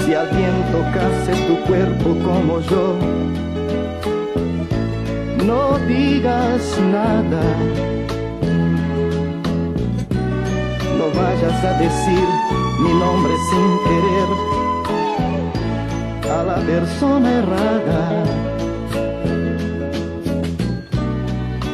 Si 0.00 0.14
alguien 0.14 0.54
tocase 0.72 1.32
tu 1.46 1.54
cuerpo 1.66 2.08
como 2.24 2.60
yo, 2.60 2.96
no 5.46 5.78
digas 5.86 6.62
nada. 6.92 7.42
No 10.98 11.06
vayas 11.18 11.64
a 11.64 11.72
decir 11.78 12.28
mi 12.80 12.92
nombre 12.92 13.34
sin 13.50 13.66
querer 13.88 14.28
a 16.30 16.42
la 16.44 16.56
persona 16.56 17.28
errada. 17.38 18.47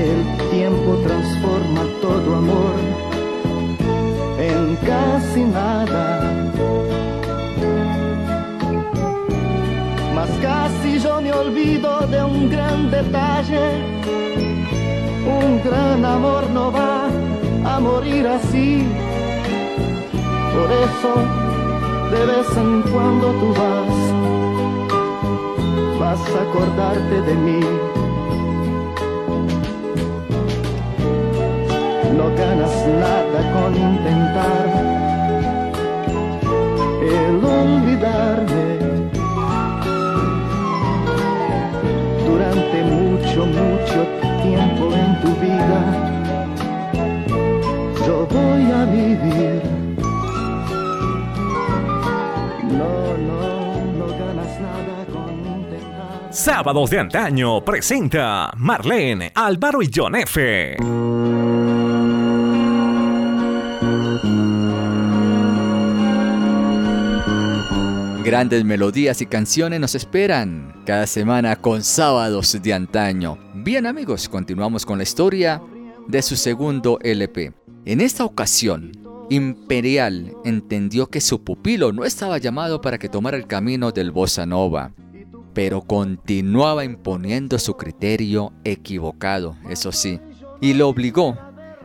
el 0.00 0.50
tiempo 0.50 0.96
transforma 1.06 1.82
todo 2.00 2.36
amor 2.36 2.76
en 4.38 4.76
casi 4.76 5.42
nada. 5.44 6.06
Mas 10.14 10.30
casi 10.40 10.98
yo 10.98 11.20
me 11.20 11.32
olvido 11.32 12.06
de 12.06 12.22
un 12.24 12.48
gran 12.48 12.90
detalle. 12.90 13.66
Un 15.40 15.62
gran 15.62 16.04
amor 16.04 16.48
no 16.50 16.72
va 16.72 17.08
a 17.72 17.80
morir 17.80 18.26
así. 18.26 18.86
Por 20.54 20.68
eso 20.86 21.12
de 22.12 22.26
vez 22.26 22.48
en 22.56 22.82
cuando 22.92 23.26
tú 23.40 23.48
vas, 23.60 23.96
vas 26.00 26.20
a 26.36 26.42
acordarte 26.42 27.20
de 27.22 27.34
mí. 27.34 27.99
Nada 33.50 33.62
con 33.62 33.74
intentar 33.74 34.66
el 37.02 37.44
olvidarme. 37.44 38.78
Durante 42.26 42.82
mucho, 42.84 43.46
mucho 43.46 44.06
tiempo 44.42 44.94
en 44.94 45.20
tu 45.20 45.30
vida, 45.40 45.80
yo 48.06 48.26
voy 48.26 48.70
a 48.70 48.84
vivir. 48.86 49.62
No, 52.70 53.16
no, 53.18 53.38
no 53.98 54.06
ganas 54.06 54.60
nada 54.60 55.06
con 55.12 55.32
intentar. 55.46 56.28
Sábados 56.30 56.90
de 56.90 56.98
antaño 56.98 57.64
presenta 57.64 58.52
Marlene, 58.56 59.32
Álvaro 59.34 59.82
y 59.82 59.90
John 59.94 60.14
F. 60.16 60.76
Grandes 68.30 68.64
melodías 68.64 69.20
y 69.22 69.26
canciones 69.26 69.80
nos 69.80 69.96
esperan 69.96 70.84
cada 70.86 71.08
semana 71.08 71.56
con 71.56 71.82
sábados 71.82 72.56
de 72.62 72.72
antaño. 72.72 73.36
Bien 73.54 73.86
amigos, 73.86 74.28
continuamos 74.28 74.86
con 74.86 74.98
la 74.98 75.02
historia 75.02 75.60
de 76.06 76.22
su 76.22 76.36
segundo 76.36 77.00
LP. 77.02 77.52
En 77.86 78.00
esta 78.00 78.24
ocasión, 78.24 78.92
Imperial 79.30 80.32
entendió 80.44 81.08
que 81.08 81.20
su 81.20 81.42
pupilo 81.42 81.90
no 81.90 82.04
estaba 82.04 82.38
llamado 82.38 82.80
para 82.80 82.98
que 82.98 83.08
tomara 83.08 83.36
el 83.36 83.48
camino 83.48 83.90
del 83.90 84.12
bossa 84.12 84.46
nova, 84.46 84.92
pero 85.52 85.82
continuaba 85.82 86.84
imponiendo 86.84 87.58
su 87.58 87.76
criterio 87.76 88.52
equivocado, 88.62 89.56
eso 89.68 89.90
sí, 89.90 90.20
y 90.60 90.74
lo 90.74 90.88
obligó 90.88 91.36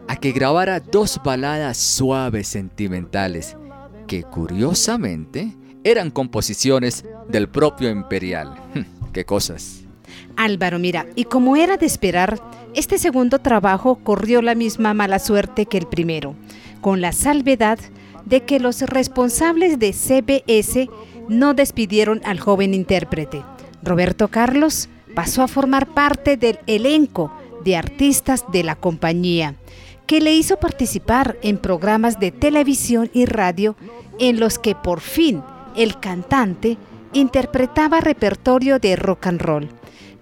a 0.07 0.15
que 0.17 0.31
grabara 0.31 0.79
dos 0.79 1.19
baladas 1.25 1.77
suaves 1.77 2.47
sentimentales 2.47 3.57
que 4.05 4.21
curiosamente 4.21 5.55
eran 5.85 6.09
composiciones 6.09 7.05
del 7.29 7.47
propio 7.47 7.89
Imperial. 7.89 8.55
¡Qué 9.13 9.23
cosas! 9.23 9.83
Álvaro, 10.35 10.79
mira, 10.79 11.05
y 11.15 11.25
como 11.25 11.55
era 11.55 11.77
de 11.77 11.85
esperar, 11.85 12.41
este 12.73 12.97
segundo 12.97 13.39
trabajo 13.39 13.99
corrió 14.03 14.41
la 14.41 14.55
misma 14.55 14.93
mala 14.93 15.19
suerte 15.19 15.67
que 15.67 15.77
el 15.77 15.87
primero, 15.87 16.35
con 16.81 16.99
la 17.01 17.13
salvedad 17.13 17.79
de 18.25 18.43
que 18.43 18.59
los 18.59 18.81
responsables 18.81 19.79
de 19.79 19.93
CBS 19.93 20.89
no 21.29 21.53
despidieron 21.53 22.19
al 22.25 22.39
joven 22.39 22.73
intérprete. 22.73 23.43
Roberto 23.83 24.27
Carlos 24.29 24.89
pasó 25.13 25.43
a 25.43 25.47
formar 25.47 25.93
parte 25.93 26.35
del 26.35 26.59
elenco 26.65 27.31
de 27.63 27.75
artistas 27.77 28.43
de 28.51 28.63
la 28.63 28.75
compañía, 28.75 29.55
que 30.07 30.19
le 30.19 30.33
hizo 30.33 30.57
participar 30.57 31.37
en 31.43 31.57
programas 31.59 32.19
de 32.19 32.31
televisión 32.31 33.09
y 33.13 33.25
radio 33.25 33.75
en 34.19 34.39
los 34.39 34.57
que 34.59 34.75
por 34.75 34.99
fin 34.99 35.43
el 35.75 35.99
cantante 35.99 36.77
interpretaba 37.13 38.01
repertorio 38.01 38.79
de 38.79 38.95
rock 38.95 39.27
and 39.27 39.41
roll 39.41 39.69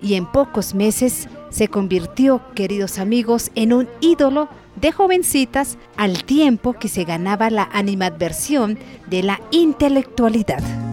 y 0.02 0.16
en 0.16 0.26
pocos 0.26 0.76
meses 0.76 1.30
se 1.50 1.70
convirtió, 1.70 2.42
queridos 2.56 3.00
amigos, 3.00 3.52
en 3.56 3.74
un 3.74 3.88
ídolo 4.02 4.50
de 4.76 4.92
jovencitas 4.92 5.78
al 5.96 6.24
tiempo 6.26 6.74
que 6.74 6.90
se 6.90 7.06
ganaba 7.06 7.50
la 7.50 7.70
animadversión 7.72 8.78
de 9.08 9.24
la 9.24 9.40
intelectualidad. 9.52 10.93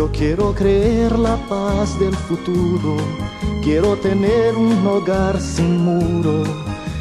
Yo 0.00 0.10
quiero 0.10 0.54
creer 0.54 1.18
la 1.18 1.36
paz 1.46 2.00
del 2.00 2.16
futuro, 2.16 2.96
quiero 3.62 3.96
tener 3.98 4.56
un 4.56 4.86
hogar 4.86 5.38
sin 5.38 5.76
muro. 5.76 6.42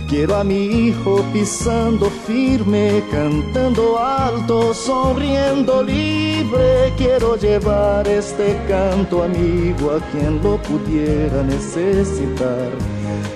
Quiero 0.10 0.36
a 0.36 0.44
mi 0.44 0.66
hijo 0.66 1.24
pisando 1.32 2.10
firme, 2.28 3.02
cantando 3.10 3.98
alto, 3.98 4.74
sonriendo 4.74 5.82
libre. 5.82 6.94
Quiero 6.98 7.38
llevar 7.38 8.06
este 8.06 8.60
canto 8.68 9.24
amigo 9.24 9.92
a 9.92 10.00
quien 10.12 10.44
lo 10.44 10.62
pudiera 10.62 11.42
necesitar. 11.42 12.70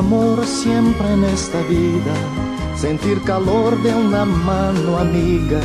Amor 0.00 0.46
siempre 0.46 1.12
en 1.12 1.24
esta 1.24 1.60
vida, 1.68 2.14
sentir 2.74 3.20
calor 3.22 3.80
de 3.82 3.94
una 3.94 4.24
mano 4.24 4.96
amiga. 4.96 5.60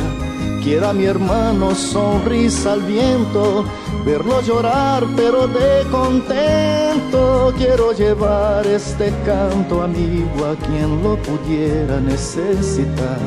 Quiero 0.62 0.88
a 0.88 0.92
mi 0.92 1.06
hermano 1.06 1.74
sonrisa 1.74 2.74
al 2.74 2.82
viento, 2.82 3.64
verlo 4.04 4.42
llorar 4.42 5.04
pero 5.16 5.48
de 5.48 5.86
contento. 5.90 7.54
Quiero 7.56 7.92
llevar 7.92 8.66
este 8.66 9.10
canto 9.24 9.82
amigo 9.82 10.44
a 10.44 10.54
quien 10.66 11.02
lo 11.02 11.16
pudiera 11.16 11.98
necesitar. 11.98 13.18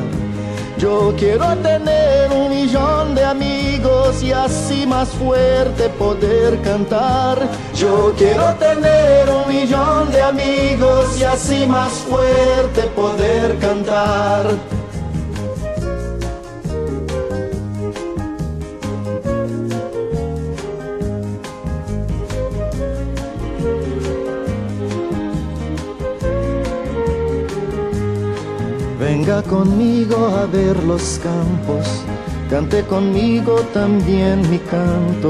Yo 0.78 1.14
quiero 1.18 1.58
tener 1.58 2.32
un 2.32 2.50
millón 2.52 3.14
de 3.14 3.26
amigos 3.26 4.22
y 4.24 4.32
así 4.32 4.86
más 4.86 5.10
fuerte 5.10 5.90
poder 5.90 6.62
cantar. 6.62 7.50
Yo 7.80 8.14
quiero 8.18 8.44
tener 8.56 9.30
un 9.30 9.48
millón 9.48 10.12
de 10.12 10.22
amigos 10.22 11.18
y 11.18 11.24
así 11.24 11.66
más 11.66 11.94
fuerte 11.94 12.82
poder 12.94 13.58
cantar. 13.60 14.48
Venga 29.00 29.42
conmigo 29.44 30.18
a 30.38 30.46
ver 30.48 30.84
los 30.84 31.18
campos, 31.24 31.88
cante 32.50 32.84
conmigo 32.84 33.62
también 33.74 34.42
mi 34.52 34.58
canto, 34.58 35.30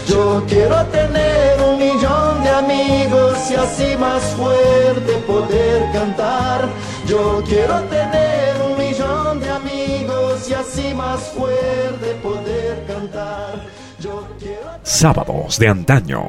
Yo 0.11 0.43
quiero 0.45 0.85
tener 0.87 1.57
un 1.61 1.79
millón 1.79 2.43
de 2.43 2.49
amigos 2.49 3.49
y 3.49 3.55
así 3.55 3.95
más 3.97 4.21
fuerte 4.35 5.13
poder 5.25 5.89
cantar. 5.93 6.67
Yo 7.07 7.41
quiero 7.47 7.79
tener 7.83 8.61
un 8.61 8.77
millón 8.77 9.39
de 9.39 9.49
amigos 9.49 10.49
y 10.49 10.53
así 10.53 10.93
más 10.93 11.21
fuerte 11.29 12.13
poder 12.21 12.85
cantar. 12.87 13.65
Yo 14.01 14.27
quiero 14.37 14.71
Sábados 14.83 15.57
de 15.57 15.69
antaño. 15.69 16.21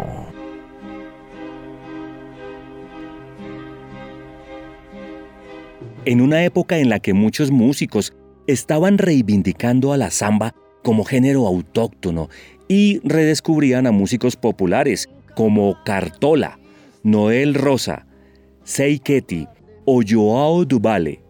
En 6.05 6.21
una 6.21 6.45
época 6.45 6.79
en 6.79 6.88
la 6.88 7.01
que 7.01 7.14
muchos 7.14 7.51
músicos 7.51 8.12
estaban 8.47 8.99
reivindicando 8.99 9.92
a 9.92 9.97
la 9.97 10.12
samba 10.12 10.55
como 10.85 11.05
género 11.05 11.47
autóctono 11.49 12.29
y 12.73 13.01
redescubrían 13.05 13.87
a 13.87 13.93
músicos 13.93 14.35
populares 14.35 15.11
como 15.35 15.77
Cartola, 15.85 16.59
Noel 17.03 17.53
Rosa, 17.53 18.07
Seiketi 18.65 19.47
o 19.85 20.01
Joao 20.03 20.65
Duvale, 20.65 21.21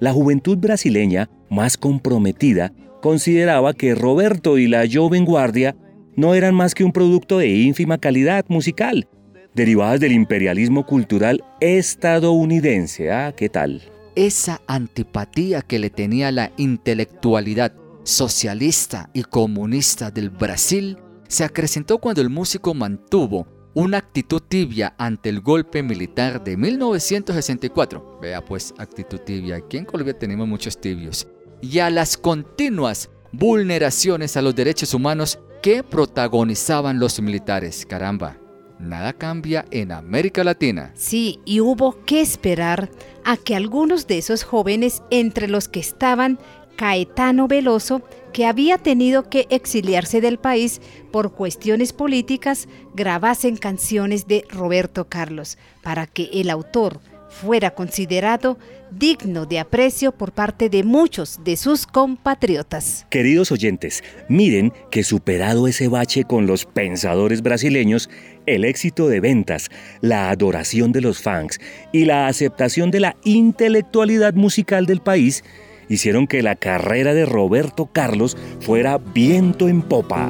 la 0.00 0.12
juventud 0.12 0.58
brasileña 0.58 1.30
más 1.50 1.76
comprometida 1.76 2.72
consideraba 3.00 3.74
que 3.74 3.94
Roberto 3.94 4.58
y 4.58 4.66
la 4.66 4.86
joven 4.92 5.24
guardia 5.24 5.76
no 6.16 6.34
eran 6.34 6.56
más 6.56 6.74
que 6.74 6.82
un 6.82 6.90
producto 6.90 7.38
de 7.38 7.46
ínfima 7.46 7.98
calidad 7.98 8.44
musical, 8.48 9.06
derivadas 9.54 10.00
del 10.00 10.10
imperialismo 10.10 10.84
cultural 10.84 11.44
estadounidense. 11.60 13.12
¿Ah, 13.12 13.32
qué 13.36 13.48
tal? 13.48 13.82
Esa 14.16 14.62
antipatía 14.66 15.62
que 15.62 15.78
le 15.78 15.90
tenía 15.90 16.32
la 16.32 16.50
intelectualidad 16.56 17.72
socialista 18.08 19.10
y 19.12 19.22
comunista 19.22 20.10
del 20.10 20.30
Brasil 20.30 20.96
se 21.28 21.44
acrecentó 21.44 21.98
cuando 21.98 22.22
el 22.22 22.30
músico 22.30 22.72
mantuvo 22.72 23.46
una 23.74 23.98
actitud 23.98 24.40
tibia 24.40 24.94
ante 24.96 25.28
el 25.28 25.42
golpe 25.42 25.82
militar 25.82 26.42
de 26.42 26.56
1964. 26.56 28.18
Vea 28.22 28.42
pues, 28.42 28.72
actitud 28.78 29.18
tibia. 29.18 29.56
Aquí 29.56 29.76
en 29.76 29.84
Colombia 29.84 30.18
tenemos 30.18 30.48
muchos 30.48 30.80
tibios. 30.80 31.28
Y 31.60 31.80
a 31.80 31.90
las 31.90 32.16
continuas 32.16 33.10
vulneraciones 33.30 34.38
a 34.38 34.42
los 34.42 34.54
derechos 34.54 34.94
humanos 34.94 35.38
que 35.62 35.82
protagonizaban 35.82 36.98
los 36.98 37.20
militares. 37.20 37.84
Caramba, 37.84 38.38
nada 38.78 39.12
cambia 39.12 39.66
en 39.70 39.92
América 39.92 40.42
Latina. 40.44 40.92
Sí, 40.94 41.40
y 41.44 41.60
hubo 41.60 42.04
que 42.06 42.22
esperar 42.22 42.90
a 43.24 43.36
que 43.36 43.54
algunos 43.54 44.06
de 44.06 44.16
esos 44.16 44.44
jóvenes, 44.44 45.02
entre 45.10 45.46
los 45.46 45.68
que 45.68 45.80
estaban 45.80 46.38
Caetano 46.78 47.48
Veloso, 47.48 48.02
que 48.32 48.46
había 48.46 48.78
tenido 48.78 49.28
que 49.28 49.48
exiliarse 49.50 50.20
del 50.20 50.38
país 50.38 50.80
por 51.10 51.32
cuestiones 51.32 51.92
políticas, 51.92 52.68
grabasen 52.94 53.56
canciones 53.56 54.28
de 54.28 54.44
Roberto 54.48 55.08
Carlos, 55.08 55.58
para 55.82 56.06
que 56.06 56.30
el 56.32 56.50
autor 56.50 57.00
fuera 57.28 57.72
considerado 57.72 58.58
digno 58.92 59.44
de 59.44 59.58
aprecio 59.58 60.12
por 60.12 60.30
parte 60.30 60.70
de 60.70 60.84
muchos 60.84 61.40
de 61.42 61.56
sus 61.56 61.84
compatriotas. 61.84 63.06
Queridos 63.10 63.50
oyentes, 63.50 64.04
miren 64.28 64.72
que 64.92 65.02
superado 65.02 65.66
ese 65.66 65.88
bache 65.88 66.22
con 66.22 66.46
los 66.46 66.64
pensadores 66.64 67.42
brasileños, 67.42 68.08
el 68.46 68.64
éxito 68.64 69.08
de 69.08 69.18
ventas, 69.18 69.68
la 70.00 70.30
adoración 70.30 70.92
de 70.92 71.00
los 71.00 71.20
fans 71.20 71.58
y 71.92 72.04
la 72.04 72.28
aceptación 72.28 72.92
de 72.92 73.00
la 73.00 73.16
intelectualidad 73.24 74.34
musical 74.34 74.86
del 74.86 75.00
país 75.00 75.42
hicieron 75.88 76.26
que 76.26 76.42
la 76.42 76.56
carrera 76.56 77.14
de 77.14 77.26
Roberto 77.26 77.88
Carlos 77.92 78.36
fuera 78.60 78.98
viento 78.98 79.68
en 79.68 79.82
popa. 79.82 80.28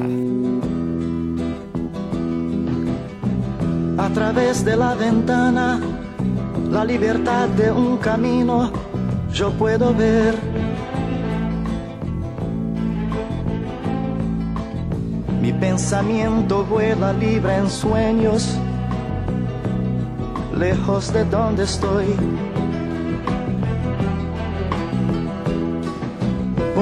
A 3.97 4.09
través 4.13 4.63
de 4.63 4.77
la 4.77 4.95
ventana, 4.95 5.79
la 6.71 6.85
libertad 6.85 7.49
de 7.49 7.71
un 7.71 7.97
camino, 7.97 8.71
yo 9.33 9.51
puedo 9.51 9.93
ver. 9.93 10.35
Mi 15.41 15.53
pensamiento 15.53 16.63
vuela 16.63 17.11
libre 17.13 17.55
en 17.55 17.69
sueños, 17.69 18.57
lejos 20.57 21.11
de 21.11 21.23
donde 21.25 21.63
estoy. 21.63 22.05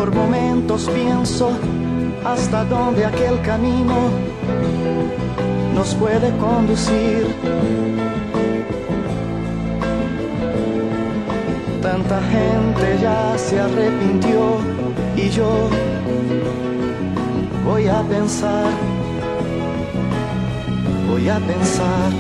Por 0.08 0.16
momentos 0.16 0.90
pienso 0.96 1.52
hasta 2.24 2.64
dónde 2.64 3.04
aquel 3.04 3.42
camino 3.42 4.10
nos 5.76 5.94
puede 5.96 6.32
conducir. 6.38 7.28
Tanta 11.82 12.22
gente 12.22 13.00
ya 13.02 13.38
se 13.38 13.60
arrepintió 13.60 14.60
y 15.18 15.28
yo 15.28 15.68
voy 17.66 17.90
a 17.90 18.02
pensar, 18.04 18.72
voy 21.10 21.28
a 21.28 21.38
pensar. 21.40 22.12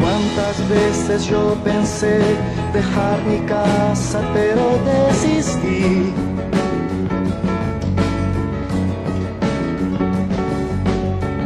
Cuántas 0.00 0.68
veces 0.68 1.26
yo 1.26 1.54
pensé 1.62 2.18
dejar 2.72 3.22
mi 3.24 3.38
casa, 3.46 4.20
pero 4.34 4.62
desistí. 4.84 6.12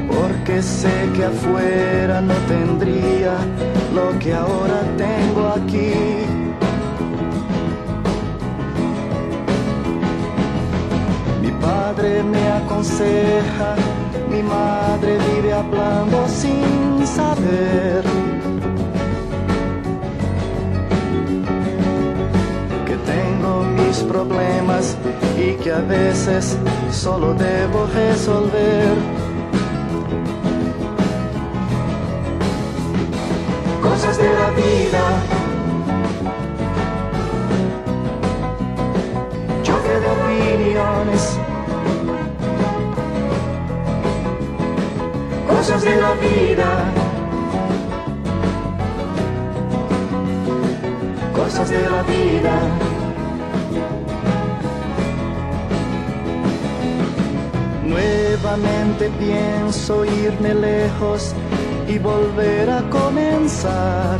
Porque 0.08 0.62
sé 0.62 0.94
que 1.14 1.24
afuera 1.24 2.20
no 2.20 2.34
tendría 2.48 3.34
lo 3.94 4.18
que 4.18 4.32
ahora 4.34 4.80
tengo 4.96 5.48
aquí. 5.48 5.94
Mi 11.42 11.50
padre 11.52 12.22
me 12.22 12.48
aconseja, 12.60 13.76
mi 14.30 14.42
madre 14.42 15.18
vive 15.28 15.52
hablando 15.52 16.26
sin 16.28 17.06
saber. 17.06 18.39
Problemas 24.02 24.96
y 25.38 25.52
que 25.62 25.72
a 25.72 25.80
veces 25.80 26.56
solo 26.90 27.34
debo 27.34 27.86
resolver. 27.86 28.94
Cosas 33.82 34.18
de 34.18 34.32
la 34.32 34.50
vida. 34.50 35.04
Choque 39.62 39.94
de 40.02 40.08
opiniones. 40.16 41.38
Cosas 45.48 45.82
de 45.82 45.96
la 45.96 46.12
vida. 46.14 46.84
Cosas 51.34 51.68
de 51.70 51.80
la 51.90 52.02
vida. 52.02 52.89
Nuevamente 58.42 59.10
pienso 59.18 60.02
irme 60.02 60.54
lejos 60.54 61.34
y 61.86 61.98
volver 61.98 62.70
a 62.70 62.80
comenzar. 62.88 64.18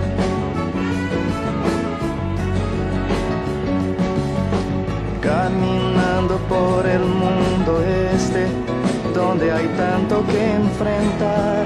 Caminando 5.22 6.36
por 6.50 6.86
el 6.86 7.00
mundo 7.00 7.82
este, 8.12 8.46
donde 9.14 9.52
hay 9.52 9.66
tanto 9.78 10.22
que 10.26 10.52
enfrentar. 10.52 11.64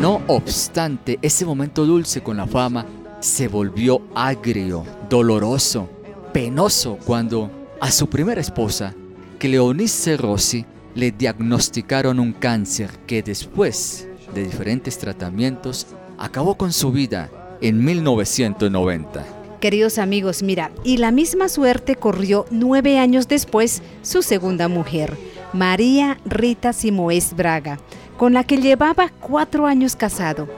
No 0.00 0.22
obstante, 0.28 1.18
ese 1.20 1.44
momento 1.44 1.84
dulce 1.84 2.22
con 2.22 2.36
la 2.36 2.46
fama 2.46 2.86
se 3.18 3.48
volvió 3.48 4.02
agrio, 4.14 4.84
doloroso, 5.10 5.88
penoso 6.32 6.96
cuando 7.04 7.50
a 7.80 7.90
su 7.90 8.08
primera 8.08 8.40
esposa, 8.40 8.94
Cleonice 9.38 10.16
Rossi, 10.16 10.64
le 10.96 11.12
diagnosticaron 11.12 12.18
un 12.18 12.32
cáncer 12.32 12.90
que 13.06 13.22
después 13.22 14.08
de 14.34 14.42
diferentes 14.42 14.98
tratamientos 14.98 15.86
acabó 16.18 16.56
con 16.56 16.72
su 16.72 16.90
vida 16.90 17.30
en 17.60 17.84
1990. 17.84 19.24
Queridos 19.60 19.98
amigos, 19.98 20.42
mira, 20.42 20.72
y 20.82 20.96
la 20.96 21.12
misma 21.12 21.48
suerte 21.48 21.94
corrió 21.94 22.46
nueve 22.50 22.98
años 22.98 23.28
después 23.28 23.80
su 24.02 24.22
segunda 24.22 24.66
mujer, 24.66 25.16
María 25.52 26.18
Rita 26.24 26.72
Simoes 26.72 27.34
Braga, 27.36 27.78
con 28.16 28.34
la 28.34 28.42
que 28.42 28.56
llevaba 28.60 29.08
cuatro 29.20 29.66
años 29.66 29.94
casado. 29.94 30.48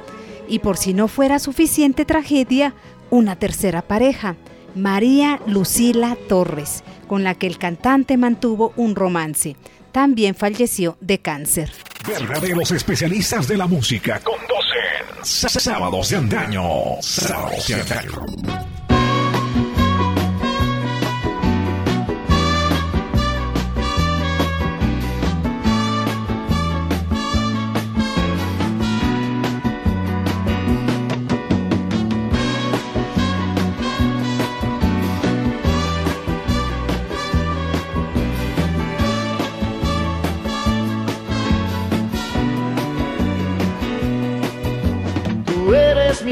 Y 0.49 0.61
por 0.61 0.79
si 0.79 0.95
no 0.95 1.07
fuera 1.07 1.39
suficiente 1.39 2.07
tragedia, 2.07 2.75
una 3.11 3.37
tercera 3.37 3.83
pareja, 3.83 4.37
María 4.75 5.41
Lucila 5.47 6.17
Torres, 6.29 6.83
con 7.11 7.25
la 7.25 7.35
que 7.35 7.49
el 7.49 7.59
cantante 7.59 8.17
mantuvo 8.17 8.73
un 8.77 8.95
romance. 8.95 9.57
También 9.91 10.37
falleció 10.37 10.97
de 11.01 11.19
cáncer. 11.19 11.73
Verdaderos 12.07 12.71
especialistas 12.71 13.49
de 13.49 13.57
la 13.57 13.67
música 13.67 14.21
conducen 14.21 15.25
Sábados 15.25 16.11
de 16.11 16.17
Antaño. 16.19 16.63
Sábados 17.01 17.67
de 17.67 17.75
Antaño. 17.75 18.70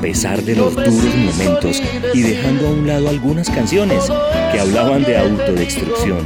Pesar 0.00 0.42
de 0.42 0.56
los 0.56 0.74
duros 0.74 1.16
momentos 1.16 1.82
y 2.14 2.22
dejando 2.22 2.68
a 2.68 2.70
un 2.70 2.86
lado 2.86 3.08
algunas 3.08 3.50
canciones 3.50 4.04
que 4.52 4.60
hablaban 4.60 5.02
de 5.04 5.16
autodestrucción, 5.16 6.18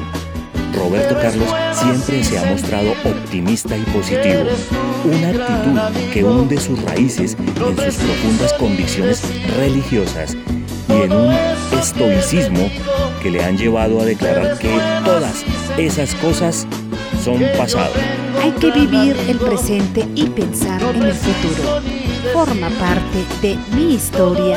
Roberto 0.75 1.15
Carlos 1.21 1.49
siempre 1.73 2.25
se 2.25 2.39
ha 2.39 2.45
mostrado 2.45 2.93
optimista 3.05 3.77
y 3.77 3.83
positivo, 3.83 4.45
una 5.05 5.29
actitud 5.29 6.13
que 6.13 6.25
hunde 6.25 6.59
sus 6.59 6.83
raíces 6.83 7.37
en 7.39 7.77
sus 7.77 8.03
profundas 8.03 8.53
convicciones 8.55 9.23
religiosas 9.57 10.37
y 10.89 10.93
en 10.93 11.13
un 11.13 11.35
estoicismo 11.79 12.71
que 13.23 13.31
le 13.31 13.45
han 13.45 13.57
llevado 13.57 14.01
a 14.01 14.05
declarar 14.05 14.59
que 14.59 14.71
todas 15.05 15.45
esas 15.79 16.15
cosas 16.17 16.67
son 17.23 17.43
pasado. 17.57 17.93
Hay 18.43 18.51
que 18.53 18.71
vivir 18.73 19.17
el 19.29 19.39
presente 19.39 20.07
y 20.15 20.27
pensar 20.27 20.83
en 20.83 21.03
el 21.03 21.15
futuro. 21.15 21.92
Forma 22.31 22.71
parte 22.79 23.27
de 23.43 23.59
mi 23.75 23.95
historia, 23.95 24.57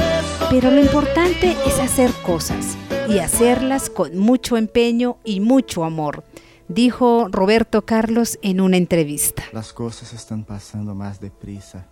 pero 0.51 0.69
lo 0.69 0.79
importante 0.79 1.57
es 1.65 1.79
hacer 1.79 2.11
cosas 2.23 2.77
y 3.09 3.17
hacerlas 3.17 3.89
con 3.89 4.17
mucho 4.19 4.55
empeño 4.55 5.17
y 5.23 5.39
mucho 5.39 5.83
amor, 5.83 6.23
dijo 6.67 7.27
Roberto 7.31 7.81
Carlos 7.81 8.37
en 8.43 8.61
una 8.61 8.77
entrevista. 8.77 9.43
Las 9.51 9.73
cosas 9.73 10.13
están 10.13 10.43
pasando 10.43 10.93
más 10.93 11.19
deprisa. 11.19 11.89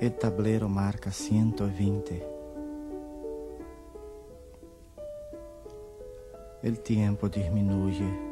El 0.00 0.16
tablero 0.16 0.68
marca 0.68 1.10
120. 1.10 2.24
El 6.62 6.78
tiempo 6.78 7.28
disminuye. 7.28 8.31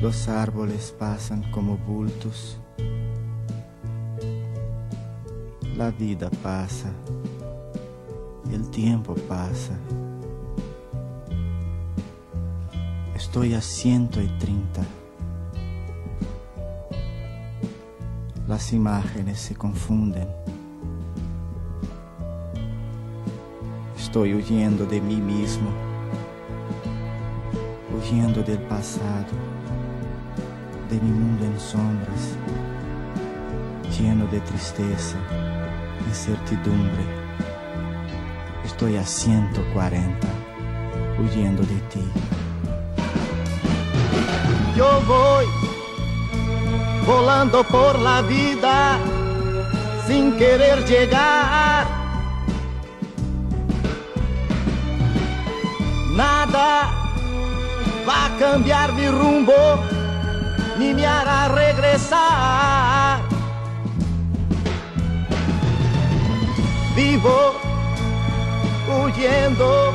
Los 0.00 0.28
árboles 0.28 0.94
pasan 0.96 1.50
como 1.50 1.76
bultos. 1.76 2.56
La 5.76 5.90
vida 5.90 6.30
pasa. 6.40 6.92
El 8.52 8.70
tiempo 8.70 9.16
pasa. 9.28 9.76
Estoy 13.16 13.54
a 13.54 13.60
130. 13.60 14.86
Las 18.46 18.72
imágenes 18.72 19.40
se 19.40 19.56
confunden. 19.56 20.28
Estoy 23.98 24.34
huyendo 24.34 24.86
de 24.86 25.00
mí 25.00 25.16
mismo, 25.16 25.70
huyendo 27.92 28.44
del 28.44 28.60
pasado 28.62 29.57
de 30.90 30.98
mi 31.00 31.10
mundo 31.10 31.44
en 31.44 31.60
sombras, 31.60 32.36
lleno 33.98 34.26
de 34.28 34.40
tristeza, 34.40 35.16
incertidumbre. 36.06 37.04
Estoy 38.64 38.96
a 38.96 39.04
140, 39.04 40.26
huyendo 41.18 41.62
de 41.62 41.80
ti. 41.92 42.04
Yo 44.76 45.02
voy 45.06 45.44
volando 47.06 47.64
por 47.64 47.98
la 47.98 48.22
vida 48.22 48.98
sin 50.06 50.36
querer 50.38 50.86
llegar. 50.86 51.86
Nada 56.16 56.90
va 58.08 58.26
a 58.26 58.38
cambiar 58.38 58.92
mi 58.94 59.08
rumbo 59.08 59.54
ni 60.78 60.94
me 60.94 61.06
hará 61.06 61.48
regresar. 61.48 63.20
Vivo 66.94 67.54
huyendo 68.88 69.92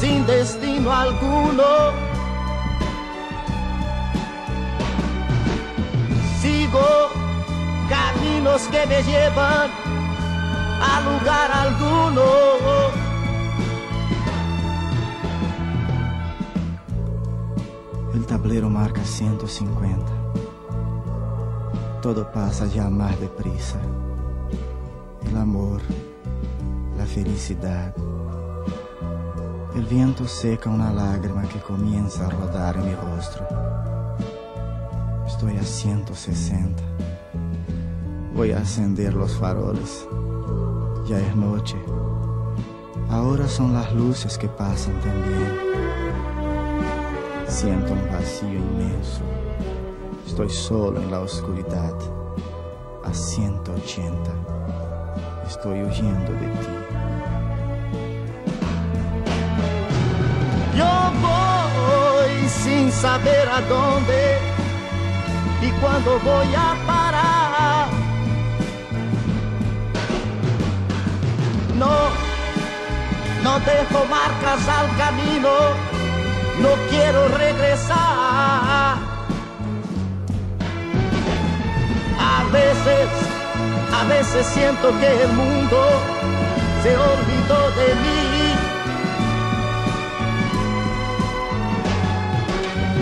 sin 0.00 0.24
destino 0.26 0.92
alguno. 0.92 1.92
Sigo 6.40 6.88
caminos 7.88 8.62
que 8.72 8.86
me 8.86 9.02
llevan 9.02 9.70
a 10.80 11.00
lugar 11.00 11.50
alguno. 11.52 12.87
Tablero 18.48 18.70
marca 18.70 19.04
150. 19.04 20.10
Todo 22.00 22.32
pasa 22.32 22.64
ya 22.64 22.88
más 22.88 23.20
deprisa. 23.20 23.78
El 25.28 25.36
amor, 25.36 25.82
la 26.96 27.04
felicidad. 27.04 27.94
El 29.74 29.84
viento 29.84 30.26
seca 30.26 30.70
una 30.70 30.90
lágrima 30.90 31.42
que 31.42 31.60
comienza 31.60 32.26
a 32.26 32.30
rodar 32.30 32.78
en 32.78 32.86
mi 32.86 32.94
rostro. 32.94 33.46
Estoy 35.26 35.58
a 35.58 35.62
160. 35.62 36.82
Voy 38.34 38.52
a 38.52 38.60
encender 38.60 39.12
los 39.12 39.36
faroles. 39.36 40.08
Ya 41.06 41.18
es 41.18 41.36
noche. 41.36 41.76
Ahora 43.10 43.46
son 43.46 43.74
las 43.74 43.92
luces 43.92 44.38
que 44.38 44.48
pasan 44.48 44.98
también. 45.02 45.67
Siento 47.48 47.94
un 47.94 48.12
vacío 48.12 48.52
inmenso. 48.52 49.22
Estoy 50.26 50.50
solo 50.50 51.00
en 51.00 51.10
la 51.10 51.20
oscuridad. 51.20 51.94
A 53.04 53.12
180. 53.12 54.30
Estoy 55.48 55.82
huyendo 55.82 56.32
de 56.32 56.46
ti. 56.46 56.68
Yo 60.76 60.84
voy 61.22 62.48
sin 62.48 62.92
saber 62.92 63.48
a 63.48 63.60
dónde 63.62 64.38
y 65.62 65.70
cuándo 65.80 66.20
voy 66.20 66.54
a 66.54 66.76
parar. 66.86 67.88
No, 71.78 71.96
no 73.42 73.58
dejo 73.60 74.04
marcas 74.04 74.68
al 74.68 74.96
camino 74.98 75.87
no 76.60 76.70
quiero 76.90 77.28
regresar. 77.28 78.96
A 82.20 82.44
veces, 82.52 83.08
a 83.92 84.04
veces 84.04 84.46
siento 84.46 84.90
que 84.98 85.22
el 85.22 85.32
mundo 85.32 85.78
se 86.82 86.96
olvidó 86.96 87.70
de 87.80 87.94
mí. 88.02 88.18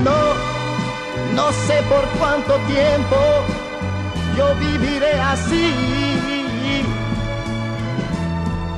No, 0.04 0.20
no 1.34 1.52
sé 1.66 1.82
por 1.88 2.04
cuánto 2.18 2.54
tiempo 2.66 3.16
yo 4.36 4.54
viviré 4.56 5.14
así. 5.14 5.72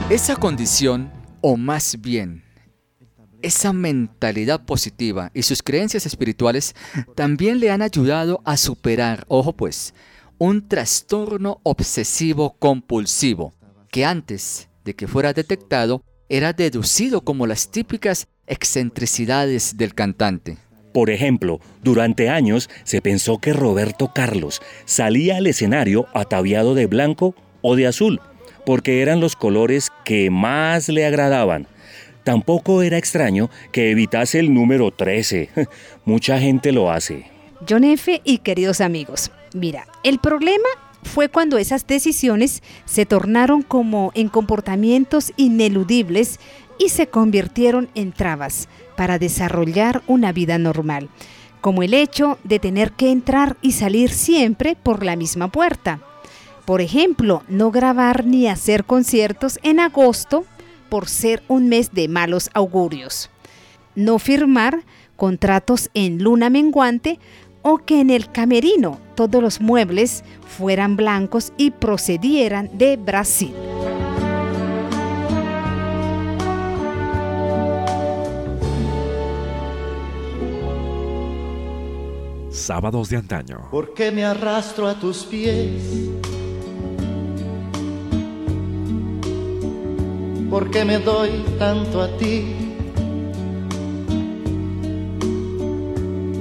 Esa 0.09 0.37
condición, 0.37 1.13
o 1.43 1.57
más 1.59 2.01
bien 2.01 2.48
esa 3.43 3.73
mentalidad 3.73 4.65
positiva 4.65 5.31
y 5.35 5.43
sus 5.43 5.63
creencias 5.63 6.07
espirituales 6.07 6.75
también 7.15 7.61
le 7.61 7.71
han 7.71 7.83
ayudado 7.83 8.41
a 8.45 8.57
superar, 8.57 9.25
ojo 9.29 9.53
pues, 9.53 9.95
un 10.39 10.69
trastorno 10.69 11.61
obsesivo 11.63 12.57
compulsivo 12.59 13.55
que 13.91 14.05
antes 14.05 14.69
de 14.85 14.95
que 14.95 15.09
fuera 15.09 15.33
detectado 15.33 16.03
era 16.29 16.53
deducido 16.53 17.23
como 17.23 17.47
las 17.47 17.71
típicas 17.71 18.29
excentricidades 18.47 19.77
del 19.77 19.95
cantante. 19.95 20.59
Por 20.93 21.11
ejemplo, 21.11 21.61
durante 21.83 22.29
años 22.29 22.69
se 22.85 23.01
pensó 23.01 23.39
que 23.39 23.53
Roberto 23.53 24.13
Carlos 24.15 24.61
salía 24.85 25.37
al 25.37 25.47
escenario 25.47 26.07
ataviado 26.15 26.75
de 26.75 26.87
blanco 26.87 27.35
o 27.63 27.77
de 27.77 27.87
azul, 27.87 28.21
porque 28.65 29.03
eran 29.03 29.21
los 29.21 29.37
colores 29.37 29.91
que 30.05 30.31
más 30.31 30.89
le 30.89 31.07
agradaban. 31.07 31.67
Tampoco 32.29 32.83
era 32.83 32.99
extraño 32.99 33.49
que 33.73 33.91
evitase 33.91 34.39
el 34.39 34.53
número 34.53 34.91
13. 34.91 35.49
Mucha 36.05 36.39
gente 36.39 36.73
lo 36.73 36.91
hace. 36.91 37.25
John 37.67 37.85
F. 37.85 38.21
y 38.23 38.37
queridos 38.37 38.83
amigos, 38.83 39.31
mira, 39.55 39.87
el 40.05 40.19
problema 40.19 40.69
fue 41.05 41.31
cuando 41.31 41.57
esas 41.57 41.87
decisiones 41.87 42.63
se 42.85 43.07
tornaron 43.07 43.63
como 43.63 44.13
en 44.15 44.29
comportamientos 44.29 45.33
ineludibles 45.39 46.39
y 46.79 46.91
se 46.91 47.07
convirtieron 47.07 47.89
en 47.95 48.13
trabas 48.13 48.69
para 48.95 49.19
desarrollar 49.19 50.03
una 50.07 50.31
vida 50.31 50.59
normal, 50.59 51.09
como 51.63 51.83
el 51.83 51.95
hecho 51.95 52.39
de 52.45 52.59
tener 52.59 52.93
que 52.93 53.11
entrar 53.11 53.57
y 53.63 53.73
salir 53.73 54.11
siempre 54.11 54.77
por 54.77 55.03
la 55.03 55.17
misma 55.17 55.49
puerta. 55.49 56.01
Por 56.67 56.83
ejemplo, 56.83 57.43
no 57.49 57.71
grabar 57.71 58.27
ni 58.27 58.49
hacer 58.49 58.85
conciertos 58.85 59.59
en 59.63 59.81
agosto 59.81 60.45
por 60.89 61.09
ser 61.09 61.43
un 61.49 61.69
mes 61.69 61.93
de 61.93 62.09
malos 62.09 62.51
augurios. 62.55 63.31
No 63.95 64.19
firmar 64.19 64.85
contratos 65.17 65.91
en 65.95 66.23
luna 66.23 66.51
menguante 66.51 67.19
o 67.63 67.79
que 67.79 68.01
en 68.01 68.11
el 68.11 68.31
camerino 68.31 69.01
todos 69.15 69.43
los 69.43 69.61
muebles 69.61 70.25
fueran 70.47 70.97
blancos 70.97 71.53
y 71.57 71.73
procedieran 71.73 72.71
de 72.79 72.97
Brasil. 72.97 73.53
Sábados 82.51 83.09
de 83.09 83.17
antaño. 83.17 83.69
¿Por 83.71 83.95
qué 83.95 84.11
me 84.11 84.25
arrastro 84.25 84.87
a 84.87 84.99
tus 84.99 85.25
pies? 85.25 86.38
¿Por 90.51 90.71
qué 90.71 90.85
me 90.85 90.99
doy 90.99 91.45
tanto 91.59 92.03
a 92.03 92.09
ti? 92.17 92.55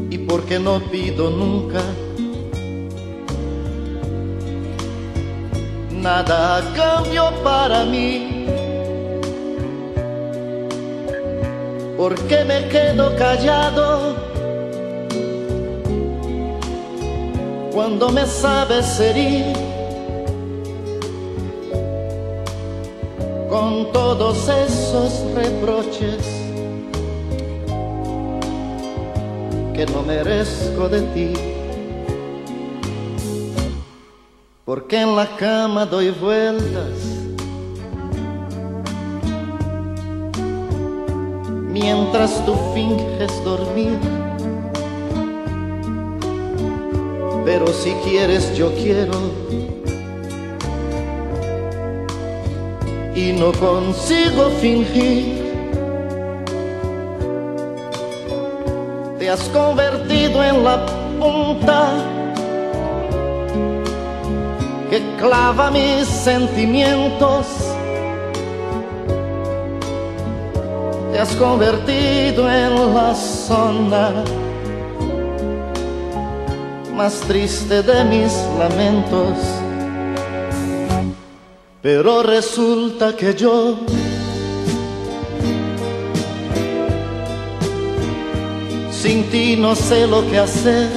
¿Y 0.10 0.18
por 0.20 0.44
qué 0.44 0.60
no 0.60 0.80
pido 0.92 1.30
nunca 1.30 1.82
nada 5.92 6.58
a 6.58 6.74
cambio 6.74 7.32
para 7.44 7.84
mí? 7.84 8.46
¿Por 11.98 12.16
qué 12.28 12.46
me 12.46 12.68
quedo 12.70 13.16
callado? 13.18 14.28
cuando 17.78 18.10
me 18.10 18.26
sabes 18.26 19.00
herir 19.00 19.46
con 23.50 23.92
todos 23.92 24.50
esos 24.50 25.24
reproches 25.34 26.26
que 29.74 29.86
no 29.86 30.02
merezco 30.04 30.90
de 30.90 31.02
ti. 31.14 31.34
Porque 34.66 35.02
en 35.02 35.16
la 35.16 35.28
cama 35.38 35.86
doy 35.86 36.12
vueltas 36.12 36.92
mientras 41.72 42.46
tú 42.46 42.56
finges 42.74 43.44
dormir 43.46 43.98
pero 47.48 47.66
si 47.68 47.94
quieres 48.04 48.58
yo 48.58 48.74
quiero. 48.74 49.14
Y 53.18 53.34
no 53.34 53.52
consigo 53.52 54.52
fingir. 54.62 55.44
Te 59.18 59.28
has 59.28 59.42
convertido 59.50 60.44
en 60.44 60.64
la 60.64 60.86
punta 61.20 61.94
que 64.92 65.02
clava 65.18 65.72
mis 65.72 66.06
sentimientos. 66.06 67.48
Te 71.12 71.20
has 71.20 71.36
convertido 71.38 72.48
en 72.48 72.94
la 72.94 73.16
zona 73.16 74.24
más 76.94 77.20
triste 77.22 77.82
de 77.82 78.04
mis 78.04 78.32
lamentos. 78.60 79.67
Pero 81.90 82.22
resulta 82.22 83.16
que 83.16 83.34
yo 83.34 83.78
sin 88.92 89.24
ti 89.30 89.56
no 89.56 89.74
sé 89.74 90.06
lo 90.06 90.30
que 90.30 90.38
hacer. 90.38 90.90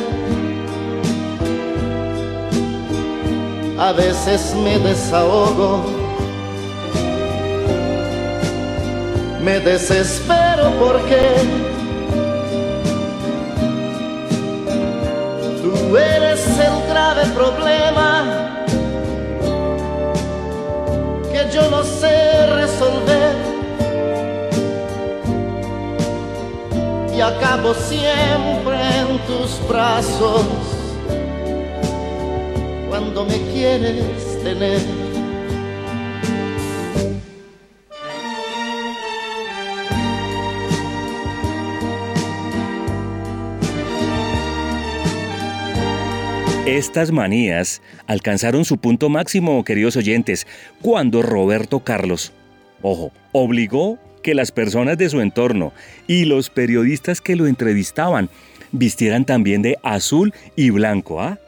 A 3.78 3.92
veces 3.92 4.52
me 4.64 4.80
desahogo, 4.80 5.84
me 9.44 9.60
desespero 9.60 10.72
porque 10.80 11.22
Tú 15.62 15.96
eres 15.96 16.44
el 16.58 16.88
grave 16.88 17.26
problema 17.26 18.49
yo 21.52 21.68
no 21.70 21.82
sé 21.82 22.46
resolver. 22.46 23.36
Y 27.14 27.20
acabo 27.20 27.74
siempre 27.74 28.78
en 29.00 29.18
tus 29.26 29.60
brazos 29.68 30.44
cuando 32.88 33.24
me 33.24 33.38
quieres 33.52 34.42
tener. 34.42 34.99
Estas 46.70 47.10
manías 47.10 47.82
alcanzaron 48.06 48.64
su 48.64 48.78
punto 48.78 49.08
máximo, 49.08 49.64
queridos 49.64 49.96
oyentes, 49.96 50.46
cuando 50.80 51.20
Roberto 51.20 51.80
Carlos, 51.80 52.32
ojo, 52.80 53.10
obligó 53.32 53.98
que 54.22 54.36
las 54.36 54.52
personas 54.52 54.96
de 54.96 55.08
su 55.08 55.20
entorno 55.20 55.72
y 56.06 56.26
los 56.26 56.48
periodistas 56.48 57.20
que 57.20 57.34
lo 57.34 57.48
entrevistaban 57.48 58.30
vistieran 58.70 59.24
también 59.24 59.62
de 59.62 59.78
azul 59.82 60.32
y 60.54 60.70
blanco, 60.70 61.20
¿ah? 61.20 61.40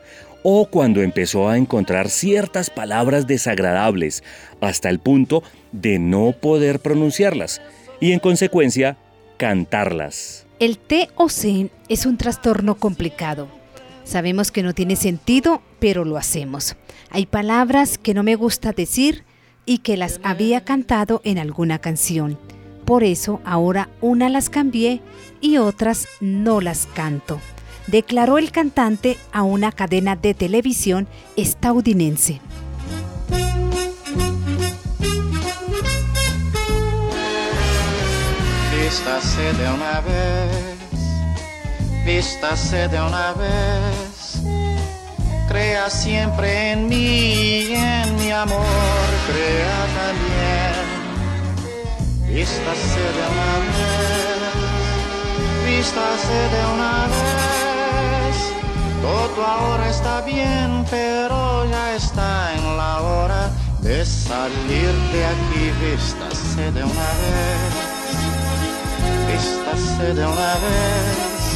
O 0.43 0.67
cuando 0.67 1.03
empezó 1.03 1.49
a 1.49 1.57
encontrar 1.57 2.09
ciertas 2.09 2.69
palabras 2.69 3.29
desagradables 3.29 4.25
hasta 4.61 4.89
el 4.89 4.99
punto 4.99 5.45
de 5.71 6.01
no 6.01 6.33
poder 6.33 6.81
pronunciarlas 6.81 7.63
y 8.01 8.11
en 8.11 8.19
consecuencia 8.19 8.97
cantarlas. 9.37 10.47
El 10.59 10.79
TOC 10.79 11.71
es 11.89 12.07
un 12.07 12.17
trastorno 12.17 12.75
complicado 12.75 13.62
Sabemos 14.05 14.51
que 14.51 14.63
no 14.63 14.75
tiene 14.75 14.97
sentido, 14.97 15.63
pero 15.79 16.05
lo 16.05 16.17
hacemos. 16.17 16.77
Hay 17.11 17.27
palabras 17.27 17.99
que 17.99 18.15
no 18.15 18.23
me 18.23 18.35
gusta 18.35 18.73
decir 18.73 19.25
y 19.65 19.79
que 19.79 19.97
las 19.97 20.21
había 20.23 20.65
cantado 20.65 21.21
en 21.25 21.39
alguna 21.39 21.79
canción. 21.79 22.39
Por 22.85 23.05
eso 23.05 23.41
ahora 23.45 23.89
una 24.01 24.29
las 24.29 24.51
cambié 24.51 25.01
y 25.41 25.59
otras 25.59 26.09
no 26.21 26.61
las 26.61 26.87
canto, 26.87 27.41
declaró 27.87 28.39
el 28.39 28.51
cantante 28.51 29.19
a 29.33 29.43
una 29.43 29.73
cadena 29.73 30.17
de 30.17 30.35
televisión 30.35 31.07
estadounidense. 31.37 32.41
Vístase 42.05 42.89
de 42.89 43.01
una 43.01 43.33
vez. 43.33 44.41
Crea 45.49 45.91
siempre 45.91 46.73
en 46.73 46.89
mí, 46.89 47.75
en 47.75 48.17
mi 48.17 48.31
amor, 48.31 49.09
crea 49.29 49.87
también. 50.01 50.83
Vístase 52.29 53.01
de 53.17 53.25
una 53.33 53.53
vez, 53.69 54.55
vístase 55.67 56.39
de 56.55 56.63
una 56.75 57.07
vez. 57.15 58.37
Todo 59.03 59.45
ahora 59.45 59.89
está 59.89 60.21
bien, 60.23 60.85
pero 60.91 61.69
ya 61.71 61.95
está 61.95 62.55
en 62.55 62.77
la 62.77 63.01
hora 63.01 63.51
de 63.81 64.05
salir 64.05 64.93
de 65.13 65.27
aquí, 65.27 65.71
vístase 65.85 66.73
de 66.73 66.85
una 66.85 67.11
vez 67.21 68.03
vístase 69.33 70.15
de 70.15 70.27
una 70.27 70.55
vez. 70.55 71.52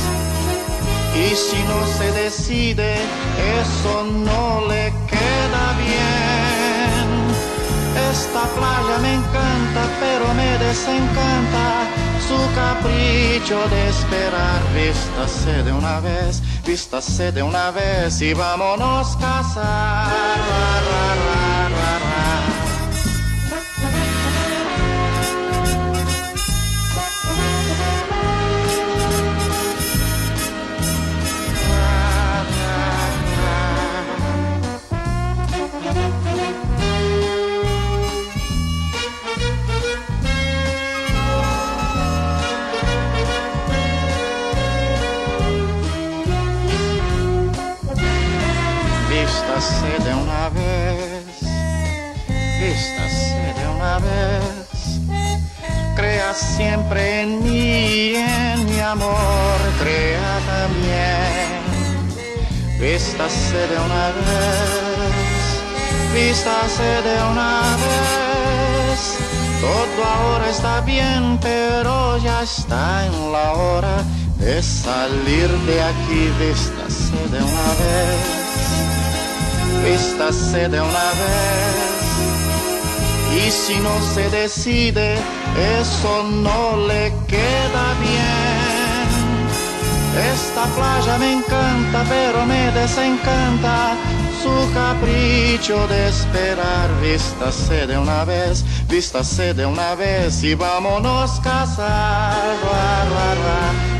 Y 1.24 1.34
si 1.34 1.62
no 1.64 1.86
se 1.98 2.12
decide, 2.12 2.96
eso 3.60 4.04
no 4.04 4.66
le 4.68 4.92
queda 5.08 5.64
bien. 5.78 7.06
Esta 8.10 8.42
playa 8.56 8.98
me 9.00 9.14
encanta, 9.14 9.82
pero 9.98 10.34
me 10.34 10.58
desencanta 10.58 11.86
su 12.28 12.38
capricho 12.54 13.58
de 13.68 13.88
esperar. 13.88 14.60
Vístase 14.74 15.62
de 15.62 15.72
una 15.72 16.00
vez, 16.00 16.42
vístase 16.66 17.32
de 17.32 17.42
una 17.42 17.70
vez 17.70 18.20
y 18.20 18.34
vámonos 18.34 19.16
casar. 19.16 20.26
Siempre 56.36 57.22
en 57.22 57.42
mí, 57.42 58.14
en 58.14 58.66
mi 58.66 58.80
amor, 58.80 59.58
crea 59.80 60.38
también. 60.54 61.60
Vístase 62.78 63.56
de 63.56 63.76
una 63.86 64.06
vez, 64.18 65.14
vístase 66.14 67.02
de 67.08 67.16
una 67.30 67.60
vez. 67.82 69.18
Todo 69.60 70.04
ahora 70.04 70.50
está 70.50 70.80
bien, 70.82 71.38
pero 71.40 72.18
ya 72.18 72.42
está 72.42 73.06
en 73.06 73.32
la 73.32 73.52
hora 73.52 74.04
de 74.38 74.62
salir 74.62 75.48
de 75.66 75.82
aquí, 75.82 76.30
vístase 76.38 77.16
de 77.32 77.38
una 77.42 77.70
vez 77.80 78.46
vístase 79.86 80.68
de 80.68 80.80
una 80.80 81.10
vez. 81.20 81.85
Y 83.36 83.50
si 83.50 83.76
no 83.80 84.00
se 84.14 84.30
decide, 84.30 85.14
eso 85.80 86.22
no 86.22 86.86
le 86.88 87.12
queda 87.28 87.86
bien. 88.00 88.46
Esta 90.32 90.64
playa 90.74 91.18
me 91.18 91.32
encanta, 91.34 92.04
pero 92.08 92.46
me 92.46 92.70
desencanta 92.72 93.94
su 94.42 94.72
capricho 94.72 95.86
de 95.88 96.08
esperar. 96.08 96.88
Vístase 97.02 97.86
de 97.86 97.98
una 97.98 98.24
vez, 98.24 98.64
vístase 98.88 99.52
de 99.52 99.66
una 99.66 99.94
vez 99.94 100.42
y 100.42 100.54
vámonos 100.54 101.38
casar. 101.40 102.56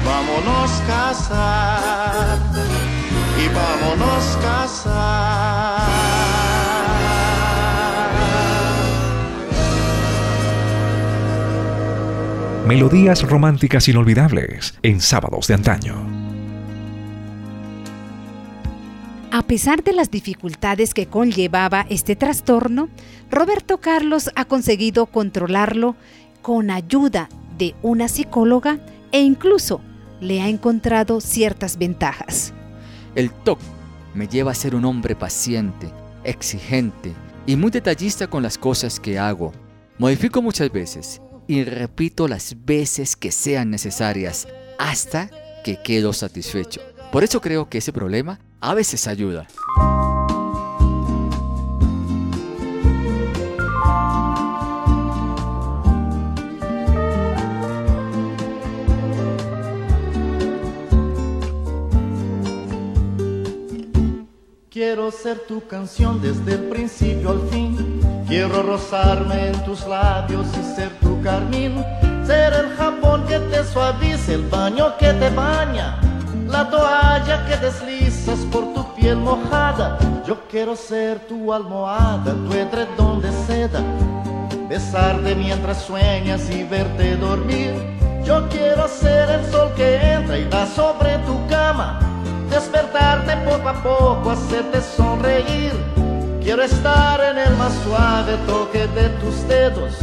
vámonos 0.05 0.71
a 0.71 0.87
casar 0.87 2.39
y 3.43 3.49
vámonos 3.49 4.25
casar. 4.43 5.77
Melodías 12.67 13.23
románticas 13.23 13.87
inolvidables 13.87 14.75
en 14.83 15.01
sábados 15.01 15.47
de 15.47 15.55
antaño. 15.55 15.95
A 19.31 19.43
pesar 19.43 19.85
de 19.85 19.93
las 19.93 20.11
dificultades 20.11 20.93
que 20.93 21.07
conllevaba 21.07 21.87
este 21.91 22.17
trastorno, 22.17 22.89
Roberto 23.31 23.79
Carlos 23.79 24.33
ha 24.35 24.47
conseguido 24.47 25.07
controlarlo 25.07 25.95
con 26.43 26.73
ayuda 26.73 27.29
de 27.57 27.77
una 27.83 28.09
psicóloga 28.09 28.81
e 29.13 29.21
incluso 29.21 29.81
le 30.21 30.43
ha 30.43 30.49
encontrado 30.49 31.21
ciertas 31.21 31.79
ventajas. 31.79 32.53
El 33.15 33.31
TOC 33.31 33.61
me 34.13 34.27
lleva 34.27 34.51
a 34.51 34.57
ser 34.57 34.75
un 34.75 34.87
hombre 34.87 35.15
paciente, 35.15 35.89
exigente 36.25 37.13
y 37.47 37.55
muy 37.55 37.71
detallista 37.71 38.27
con 38.27 38.43
las 38.43 38.59
cosas 38.59 38.99
que 38.99 39.21
hago. 39.21 39.53
Modifico 39.99 40.43
muchas 40.43 40.73
veces 40.73 41.23
y 41.49 41.65
repito 41.65 42.29
las 42.29 42.65
veces 42.65 43.17
que 43.17 43.33
sean 43.33 43.71
necesarias 43.71 44.49
hasta 44.79 45.31
que 45.65 45.81
quedo 45.83 46.13
satisfecho. 46.13 46.81
Por 47.13 47.25
eso 47.25 47.41
creo 47.41 47.69
que 47.69 47.79
ese 47.79 47.93
problema 47.93 48.41
a 48.61 48.75
veces 48.75 49.07
ayuda. 49.07 49.47
Quiero 64.71 65.11
ser 65.11 65.39
tu 65.49 65.67
canción 65.67 66.21
desde 66.21 66.53
el 66.53 66.69
principio 66.69 67.31
al 67.31 67.49
fin. 67.49 67.99
Quiero 68.29 68.63
rozarme 68.63 69.49
en 69.49 69.65
tus 69.65 69.87
labios 69.87 70.47
y 70.49 70.75
ser 70.77 70.91
tu 71.01 71.06
Ser 72.25 72.53
el 72.53 72.77
jabón 72.77 73.27
que 73.27 73.41
te 73.41 73.65
suavice, 73.65 74.35
el 74.35 74.49
baño 74.49 74.97
que 74.97 75.13
te 75.13 75.29
baña. 75.31 75.99
La 76.49 76.71
toalla 76.71 77.45
que 77.47 77.57
deslizas 77.57 78.39
por 78.53 78.73
tu 78.73 78.95
piel 78.95 79.17
mojada. 79.17 79.99
Yo 80.25 80.37
quiero 80.49 80.77
ser 80.77 81.19
tu 81.27 81.53
almohada, 81.53 82.33
tu 82.33 82.53
edredón 82.53 83.21
de 83.21 83.33
seda. 83.47 83.81
Besarte 84.69 85.35
mientras 85.35 85.83
sueñas 85.83 86.49
y 86.49 86.63
verte 86.63 87.17
dormir. 87.17 87.75
Yo 88.25 88.49
quiero 88.49 88.87
ser 88.87 89.29
el 89.29 89.45
sol 89.51 89.73
que 89.77 89.97
entra 89.97 90.39
y 90.39 90.45
da 90.49 90.65
sobre 90.67 91.19
tu 91.27 91.45
cama 91.49 91.99
despertarte 92.51 93.37
poco 93.39 93.69
a 93.69 93.83
poco, 93.83 94.31
hacerte 94.31 94.81
sonreír. 94.81 95.73
Quiero 96.43 96.63
estar 96.63 97.21
en 97.21 97.39
el 97.39 97.57
más 97.57 97.73
suave 97.85 98.37
toque 98.47 98.87
de 98.89 99.09
tus 99.21 99.47
dedos, 99.49 99.95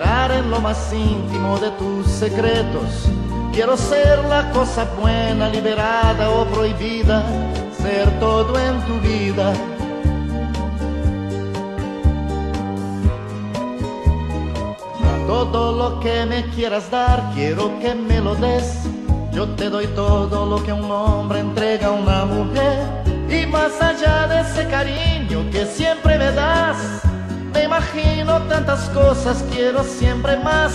entrar 0.00 0.32
en 0.32 0.50
lo 0.50 0.60
más 0.60 0.92
íntimo 0.94 1.58
de 1.58 1.70
tus 1.72 2.06
secretos. 2.06 3.06
Quiero 3.52 3.76
ser 3.76 4.24
la 4.30 4.50
cosa 4.50 4.86
buena, 4.98 5.48
liberada 5.50 6.30
o 6.30 6.46
prohibida, 6.46 7.22
ser 7.82 8.08
todo 8.18 8.58
en 8.58 8.80
tu 8.86 8.98
vida. 9.00 9.52
Todo 15.26 15.72
lo 15.72 16.00
que 16.00 16.24
me 16.24 16.44
quieras 16.54 16.90
dar, 16.90 17.30
quiero 17.34 17.78
que 17.80 17.94
me 17.94 18.20
lo 18.20 18.34
des 18.36 18.88
yo 19.32 19.46
te 19.50 19.70
doy 19.70 19.86
todo 19.88 20.44
lo 20.44 20.62
que 20.62 20.72
un 20.72 20.90
hombre 20.90 21.38
entrega 21.38 21.86
a 21.86 21.90
una 21.92 22.24
mujer. 22.24 22.80
Y 23.28 23.46
más 23.46 23.80
allá 23.80 24.26
de 24.26 24.40
ese 24.40 24.66
cariño 24.66 25.48
que 25.52 25.64
siempre 25.66 26.18
me 26.18 26.32
das, 26.32 27.02
me 27.60 27.66
imagino 27.66 28.40
tantas 28.48 28.88
cosas, 28.88 29.44
quiero 29.52 29.84
siempre 29.84 30.38
más. 30.38 30.72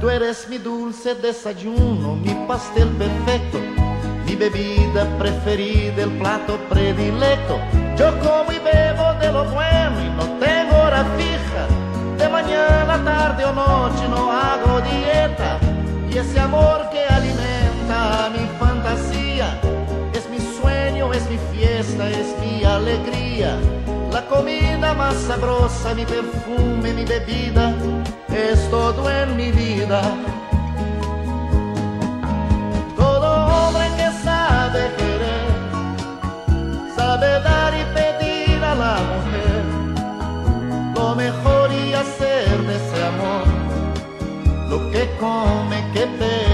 Tú 0.00 0.10
eres 0.10 0.46
mi 0.50 0.58
dulce 0.58 1.14
desayuno, 1.14 2.16
mi 2.16 2.34
pastel 2.46 2.88
perfecto, 2.88 3.58
mi 4.26 4.34
bebida 4.36 5.06
preferida, 5.18 6.02
el 6.02 6.10
plato 6.18 6.58
predilecto. 6.68 7.58
Yo 7.96 8.10
como 8.18 8.52
y 8.52 8.58
bebo 8.58 9.14
de 9.18 9.32
lo 9.32 9.44
bueno 9.44 9.96
y 10.04 10.10
no 10.10 10.24
tengo 10.38 10.76
hora 10.76 11.06
fija. 11.16 11.62
De 12.18 12.28
mañana, 12.28 13.02
tarde 13.02 13.44
o 13.46 13.52
noche 13.54 14.06
no 14.10 14.30
hago 14.30 14.82
dieta. 14.82 15.58
Y 16.10 16.18
ese 16.18 16.38
amor 16.38 16.90
que 16.90 17.02
alimenta 17.02 17.15
comida 24.36 24.94
más 24.94 25.14
sabrosa, 25.14 25.94
mi 25.94 26.04
perfume, 26.04 26.92
mi 26.92 27.04
bebida, 27.04 27.74
es 28.28 28.70
todo 28.70 29.10
en 29.10 29.36
mi 29.36 29.50
vida. 29.50 30.00
Todo 32.96 33.28
hombre 33.46 33.86
que 33.96 34.08
sabe 34.24 34.82
querer, 34.98 35.48
sabe 36.96 37.28
dar 37.48 37.72
y 37.82 37.84
pedir 37.96 38.62
a 38.64 38.74
la 38.74 38.96
mujer 39.10 39.62
lo 40.94 41.14
mejor 41.14 41.70
y 41.72 41.94
hacer 41.94 42.46
de 42.68 42.74
ese 42.76 42.98
amor 43.12 43.46
lo 44.70 44.90
que 44.90 45.02
come, 45.18 45.78
que 45.92 46.04
bebe, 46.20 46.45